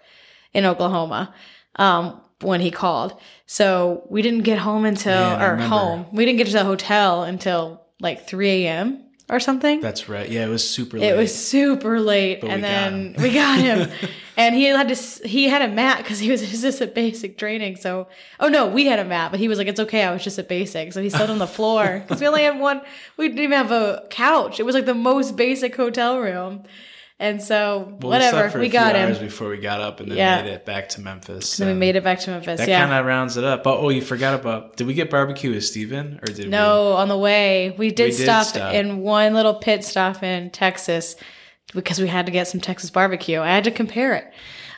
[0.53, 1.35] in Oklahoma
[1.75, 3.13] um, when he called,
[3.45, 6.07] so we didn't get home until Man, or home.
[6.11, 9.05] We didn't get to the hotel until like three a.m.
[9.29, 9.79] or something.
[9.81, 10.27] That's right.
[10.29, 11.09] Yeah, it was super late.
[11.09, 13.21] It was super late, But and we got then him.
[13.23, 16.81] we got him, and he had to he had a mat because he was just
[16.81, 17.75] at basic training.
[17.77, 18.07] So,
[18.39, 20.39] oh no, we had a mat, but he was like, "It's okay, I was just
[20.39, 22.81] at basic." So he slept on the floor because we only had one.
[23.17, 24.59] We didn't even have a couch.
[24.59, 26.63] It was like the most basic hotel room,
[27.19, 29.17] and so Well, we whatever, we few got him.
[29.19, 30.41] before we got up and then Yeah.
[30.41, 31.57] made it back to Memphis.
[31.57, 32.59] Then we made it back to Memphis.
[32.59, 32.79] That yeah.
[32.79, 33.67] kind of rounds it up.
[33.67, 34.77] Oh, oh, you forgot about.
[34.77, 36.19] Did we get barbecue with Steven?
[36.21, 36.47] Or did we?
[36.47, 37.75] No, on the way.
[37.77, 38.73] We did, We did stop, stop.
[38.73, 41.15] in one little pit stop in Texas
[41.73, 43.39] because we had to get some Texas barbecue.
[43.39, 44.25] I had to compare it.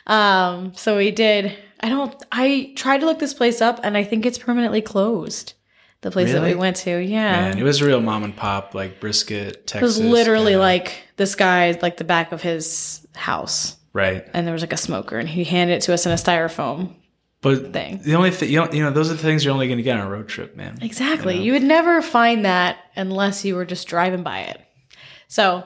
[0.06, 1.56] Um, so we did.
[1.80, 5.54] I don't I tried to look this place up and I think it's permanently closed.
[6.02, 6.98] The place that we went to.
[6.98, 7.32] Yeah.
[7.50, 9.98] Man, it was a real mom and pop, like brisket, Texas.
[9.98, 13.76] it was literally kinda- like this guy like the back of his house.
[13.92, 14.26] right.
[14.34, 16.94] And there was like a smoker and he handed it to us in a styrofoam
[17.40, 18.00] But thing.
[18.04, 19.82] the only thing you know, you know, those are the things you're only going to
[19.84, 20.78] get on a road trip, man.
[20.82, 21.40] Exactly.
[21.40, 24.60] You would never find that unless you were just driving by it.
[25.28, 25.62] So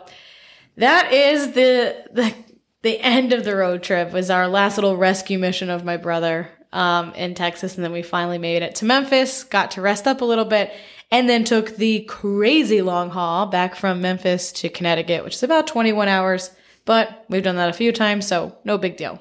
[0.76, 2.34] that is the the
[2.82, 6.51] the end of the road trip was our last little rescue mission of my brother
[6.77, 10.20] um, in Texas, and then we finally made it to Memphis, got to rest up
[10.20, 10.72] a little bit,
[11.11, 15.66] and then took the crazy long haul back from Memphis to Connecticut, which is about
[15.66, 16.51] 21 hours.
[16.85, 19.20] But we've done that a few times, so no big deal.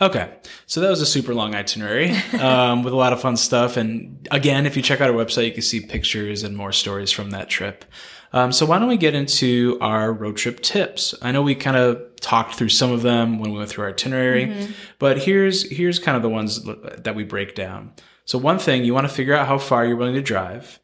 [0.00, 0.32] Okay,
[0.66, 3.76] so that was a super long itinerary um, with a lot of fun stuff.
[3.76, 7.12] And again, if you check out our website, you can see pictures and more stories
[7.12, 7.84] from that trip.
[8.32, 11.14] Um, so why don't we get into our road trip tips?
[11.22, 13.90] I know we kind of talked through some of them when we went through our
[13.90, 14.68] itinerary,
[14.98, 17.92] but here's here's kind of the ones that we break down.
[18.24, 20.78] So one thing you want to figure out how far you're willing to drive.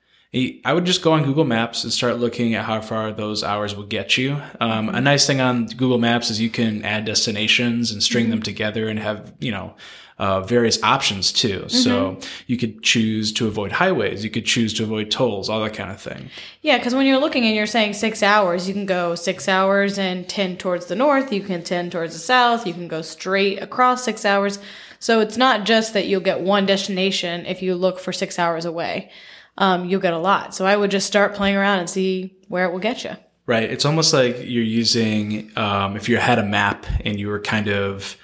[0.64, 3.76] I would just go on Google Maps and start looking at how far those hours
[3.76, 4.42] will get you.
[4.60, 8.42] Um, a nice thing on Google Maps is you can add destinations and string them
[8.42, 9.76] together and have, you know,
[10.18, 11.68] uh, various options too.
[11.68, 15.74] So you could choose to avoid highways, you could choose to avoid tolls, all that
[15.74, 16.30] kind of thing.
[16.62, 19.98] Yeah, because when you're looking and you're saying six hours, you can go six hours
[19.98, 23.60] and tend towards the north, you can tend towards the south, you can go straight
[23.60, 24.58] across six hours.
[25.00, 28.64] So it's not just that you'll get one destination if you look for six hours
[28.64, 29.10] away.
[29.58, 30.54] Um, you'll get a lot.
[30.54, 33.12] So I would just start playing around and see where it will get you.
[33.46, 33.70] Right.
[33.70, 37.68] It's almost like you're using, um, if you had a map and you were kind
[37.68, 38.16] of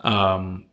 [0.00, 0.66] um,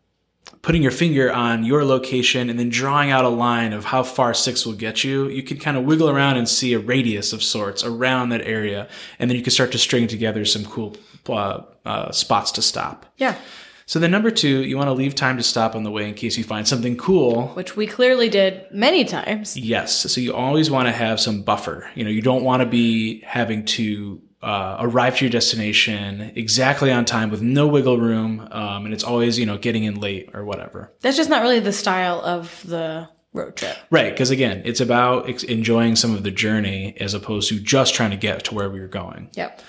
[0.67, 4.33] putting your finger on your location and then drawing out a line of how far
[4.33, 7.41] six will get you, you can kind of wiggle around and see a radius of
[7.41, 8.85] sorts around that area.
[9.17, 10.97] And then you can start to string together some cool
[11.29, 13.05] uh, uh, spots to stop.
[13.15, 13.37] Yeah.
[13.85, 16.15] So then number two, you want to leave time to stop on the way in
[16.15, 17.47] case you find something cool.
[17.53, 19.55] Which we clearly did many times.
[19.55, 20.11] Yes.
[20.11, 21.89] So you always want to have some buffer.
[21.95, 26.91] You know, you don't want to be having to uh, arrive to your destination exactly
[26.91, 30.29] on time with no wiggle room, um, and it's always you know getting in late
[30.33, 30.91] or whatever.
[31.01, 33.75] That's just not really the style of the road trip.
[33.89, 37.93] Right, because again, it's about ex- enjoying some of the journey as opposed to just
[37.95, 39.29] trying to get to wherever you're going.
[39.33, 39.61] Yep.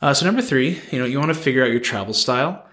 [0.00, 2.64] Uh, so number three, you know, you want to figure out your travel style.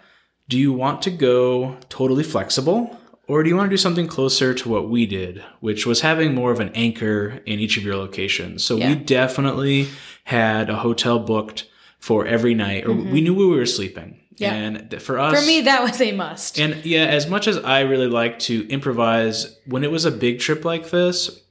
[0.48, 3.00] Do you want to go totally flexible?
[3.28, 6.36] Or do you want to do something closer to what we did, which was having
[6.36, 8.64] more of an anchor in each of your locations?
[8.64, 8.90] So Yeah.
[8.90, 9.88] we definitely
[10.26, 11.66] had a hotel booked
[12.00, 14.04] for every night, or we knew where we were sleeping.
[14.04, 14.44] Mm-hmm.
[14.44, 14.54] Yeah.
[14.54, 16.60] And for us, For me, that was a must.
[16.60, 20.40] and yeah, as much as I really like to improvise, when it was a big
[20.40, 21.42] trip like this,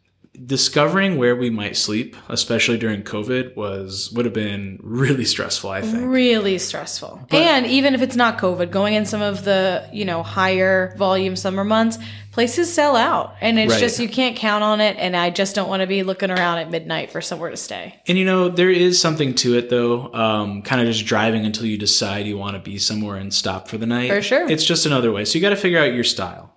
[0.47, 5.71] discovering where we might sleep, especially during COVID, was would have been really stressful.
[5.71, 6.05] I think.
[6.07, 7.27] really stressful.
[7.31, 11.37] and even if it's not COVID, going in some of the, you know, higher volume
[11.37, 11.99] summer months,
[12.33, 13.37] places sell out.
[13.41, 13.81] And it's Right.
[13.81, 16.59] just you can't count on it and I just don't want to be looking around
[16.59, 17.95] at midnight for somewhere to stay.
[18.09, 20.13] And you know, there is something to it though.
[20.13, 23.69] Um, kind of just driving until you decide you want to be somewhere and stop
[23.69, 24.11] for the night.
[24.11, 24.49] For sure.
[24.51, 25.25] It's just another way.
[25.25, 26.54] So you got to figure out your style.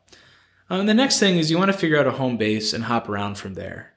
[0.69, 3.07] Um, the next thing is you want to figure out a home base and hop
[3.07, 3.93] around from there.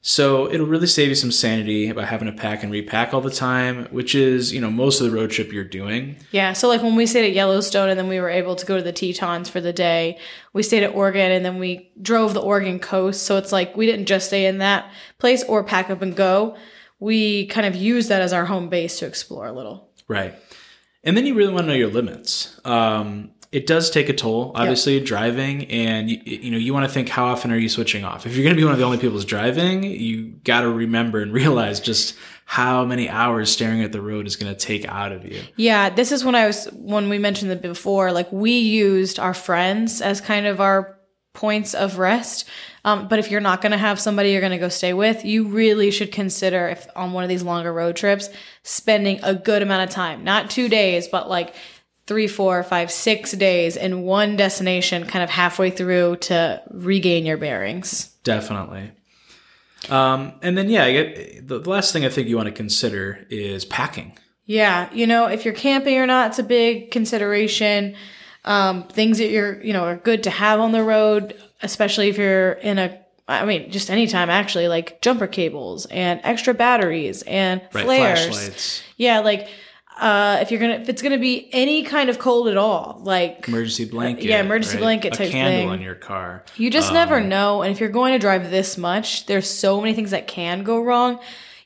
[0.00, 3.30] So it'll really save you some sanity by having to pack and repack all the
[3.30, 6.16] time, which is, you know, most of the road trip you're doing.
[6.30, 8.76] Yeah, so like when we stayed at Yellowstone and then we were able to go
[8.76, 10.18] to the Tetons for the day,
[10.52, 13.24] we stayed at Oregon and then we drove the Oregon coast.
[13.24, 16.56] So it's like we didn't just stay in that place or pack up and go.
[17.00, 19.90] We kind of used that as our home base to explore a little.
[20.06, 20.34] Right.
[21.02, 22.60] And then you really want to know your limits.
[22.64, 26.92] Um, it does take a toll, obviously, driving, and you, you know you want to
[26.92, 28.26] think how often are you switching off.
[28.26, 30.70] If you're going to be one of the only people who's driving, you got to
[30.70, 34.86] remember and realize just how many hours staring at the road is going to take
[34.86, 35.40] out of you.
[35.56, 38.12] Yeah, this is when I was when we mentioned that before.
[38.12, 40.98] Like we used our friends as kind of our
[41.32, 42.46] points of rest.
[42.84, 45.24] Um, but if you're not going to have somebody you're going to go stay with,
[45.24, 48.28] you really should consider if on one of these longer road trips,
[48.62, 51.54] spending a good amount of time, not two days, but like
[52.08, 57.36] three, four, five, six days in one destination, kind of halfway through to regain your
[57.36, 58.06] bearings.
[58.24, 58.90] Definitely.
[59.90, 63.24] Um, and then yeah, get, the, the last thing I think you want to consider
[63.30, 64.18] is packing.
[64.46, 67.94] Yeah, you know, if you're camping or not, it's a big consideration.
[68.44, 72.16] Um, things that you're, you know, are good to have on the road, especially if
[72.16, 72.98] you're in a,
[73.28, 78.24] I mean, just anytime actually, like jumper cables and extra batteries and Right, flares.
[78.26, 79.48] flashlights, Yeah, like
[79.98, 83.48] uh, if you're gonna, if it's gonna be any kind of cold at all, like
[83.48, 84.24] emergency blanket.
[84.24, 84.82] yeah, emergency right?
[84.82, 85.80] blanket a type candle thing.
[85.80, 86.44] in your car.
[86.56, 87.62] you just never know.
[87.62, 90.82] And if you're going to drive this much, there's so many things that can go
[90.82, 91.18] wrong.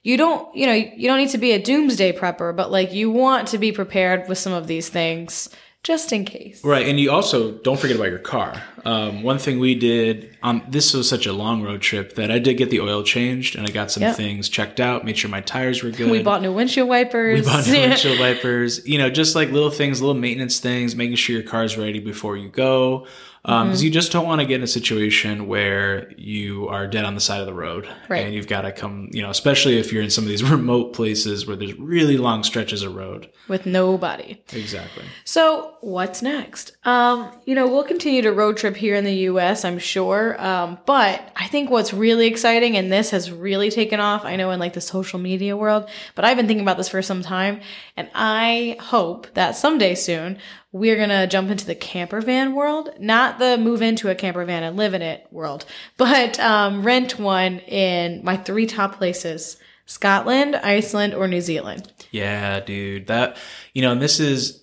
[0.02, 3.10] You don't, you know, you don't need to be a doomsday prepper, but like you
[3.10, 5.48] want to be prepared with some of these things
[5.82, 6.62] just in case.
[6.64, 8.62] Right, and you also don't forget about your car.
[8.84, 12.38] Um, one thing we did on this was such a long road trip that I
[12.38, 14.16] did get the oil changed and I got some Yep.
[14.16, 16.10] things checked out, made sure my tires were good.
[16.10, 17.40] We bought new windshield wipers.
[17.40, 18.86] We bought new windshield wipers.
[18.86, 22.36] You know, just like little things, little maintenance things, making sure your car's ready before
[22.36, 23.06] you go.
[23.44, 23.84] Because Mm-hmm.
[23.86, 27.20] you just don't want to get in a situation where you are dead on the
[27.20, 28.24] side of the road, Right.
[28.24, 29.08] and you've got to come.
[29.10, 32.44] You know, especially if you're in some of these remote places where there's really long
[32.44, 33.28] stretches of road.
[33.48, 34.40] with nobody.
[34.52, 35.02] Exactly.
[35.24, 36.76] So what's next?
[36.84, 39.64] Um, you know, we'll continue to road trip here in the U.S.
[39.64, 44.24] I'm sure, um, but I think what's really exciting, and this has really taken off.
[44.24, 47.02] I know in like the social media world, but I've been thinking about this for
[47.02, 47.60] some time,
[47.96, 50.38] and I hope that someday soon
[50.72, 54.62] we're gonna jump into the camper van world, not the move into a camper van
[54.62, 55.64] and live in it world,
[55.96, 61.92] but um, rent one in my three top places: Scotland, Iceland, or New Zealand.
[62.10, 63.06] Yeah, dude.
[63.06, 63.36] That
[63.74, 64.61] you know, and this is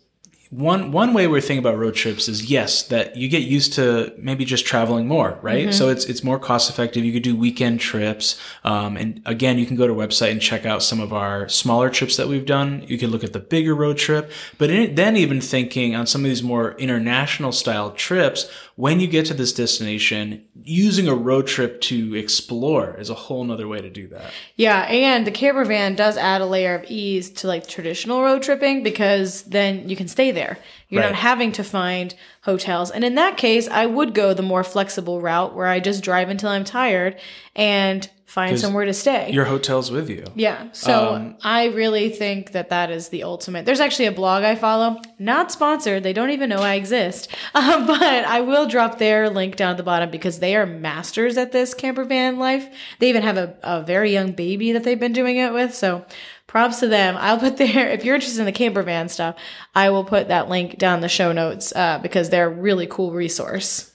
[0.52, 4.12] one one way we're thinking about road trips is yes, that you get used to
[4.18, 5.72] maybe just traveling more, right?
[5.72, 7.06] So it's it's more cost effective.
[7.06, 10.41] You could do weekend trips, um, and again, you can go to our website and
[10.41, 12.84] check out some of our smaller trips that we've done.
[12.88, 16.22] You can look at the bigger road trip, but in, then even thinking on some
[16.22, 18.50] of these more international style trips,
[18.80, 23.44] when you get to this destination, using a road trip to explore is a whole
[23.44, 24.32] nother way to do that.
[24.56, 28.42] Yeah, and the camper van does add a layer of ease to like traditional road
[28.42, 30.58] tripping because then you can stay there.
[30.88, 31.10] You're Right.
[31.10, 32.90] not having to find hotels.
[32.90, 36.30] And in that case, I would go the more flexible route where I just drive
[36.30, 37.18] until I'm tired
[37.58, 39.32] and find somewhere to stay.
[39.32, 40.24] Your hotel's with you.
[40.36, 40.72] Yeah.
[40.72, 43.66] So Um, I really think that that is the ultimate.
[43.66, 46.04] There's actually a blog I follow, not sponsored.
[46.04, 47.28] They don't even know I exist.
[47.56, 51.38] Um, but I will drop their link down at the bottom because they are masters
[51.38, 52.70] at this camper van life.
[53.00, 55.74] They even have a, a very young baby that they've been doing it with.
[55.74, 56.06] So
[56.46, 57.16] props to them.
[57.18, 59.38] I'll put their, if you're interested in the camper van stuff,
[59.74, 62.86] I will put that link down in the show notes uh, because they're a really
[62.86, 63.92] cool resource.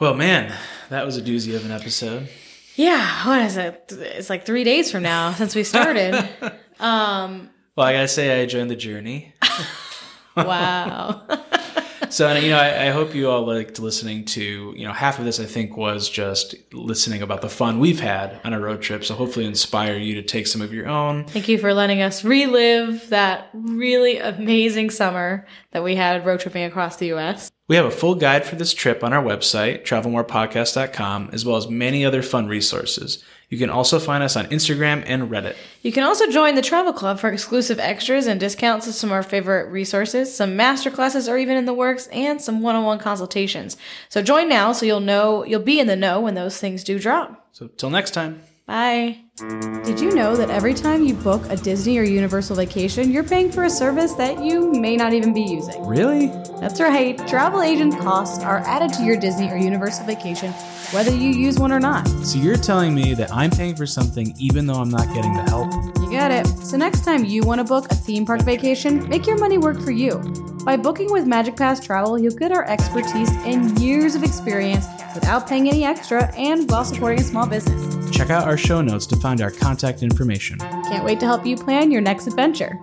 [0.00, 0.54] Well, man,
[0.90, 2.28] that was a doozy of an episode.
[2.76, 3.26] Yeah.
[3.26, 3.92] What is it?
[3.92, 6.14] It's like three days from now since we started.
[6.80, 9.34] um, Well, I gotta say, I joined the journey.
[10.36, 11.26] wow.
[12.10, 15.24] So, you know, I, I hope you all liked listening to, you know, half of
[15.24, 19.04] this I think was just listening about the fun we've had on a road trip.
[19.04, 21.24] So hopefully inspire you to take some of your own.
[21.26, 26.64] Thank you for letting us relive that really amazing summer that we had road tripping
[26.64, 27.50] across the US.
[27.68, 31.68] We have a full guide for this trip on our website, travelmorepodcast.com, as well as
[31.68, 33.22] many other fun resources.
[33.48, 35.56] You can also find us on Instagram and Reddit.
[35.82, 39.14] You can also join the travel club for exclusive extras and discounts of some of
[39.14, 40.34] our favorite resources.
[40.34, 43.78] Some master classes are even in the works and some one-on-one consultations.
[44.10, 46.98] So join now so you'll know you'll be in the know when those things do
[46.98, 47.48] drop.
[47.52, 48.42] So till next time.
[48.66, 49.18] Bye.
[49.38, 53.52] Did you know that every time you book a Disney or Universal vacation, you're paying
[53.52, 55.86] for a service that you may not even be using?
[55.86, 56.26] Really?
[56.58, 57.16] That's right.
[57.28, 60.50] Travel agent costs are added to your Disney or Universal vacation,
[60.90, 62.08] whether you use one or not.
[62.26, 65.42] So you're telling me that I'm paying for something even though I'm not getting the
[65.42, 65.70] help?
[66.18, 66.48] Got it.
[66.64, 69.80] So next time you want to book a theme park vacation, make your money work
[69.80, 70.18] for you.
[70.64, 75.48] By booking with Magic Pass Travel, you'll get our expertise and years of experience without
[75.48, 78.10] paying any extra and while supporting a small business.
[78.10, 80.58] Check out our show notes to find our contact information.
[80.58, 82.80] Can't wait to help you plan your next adventure.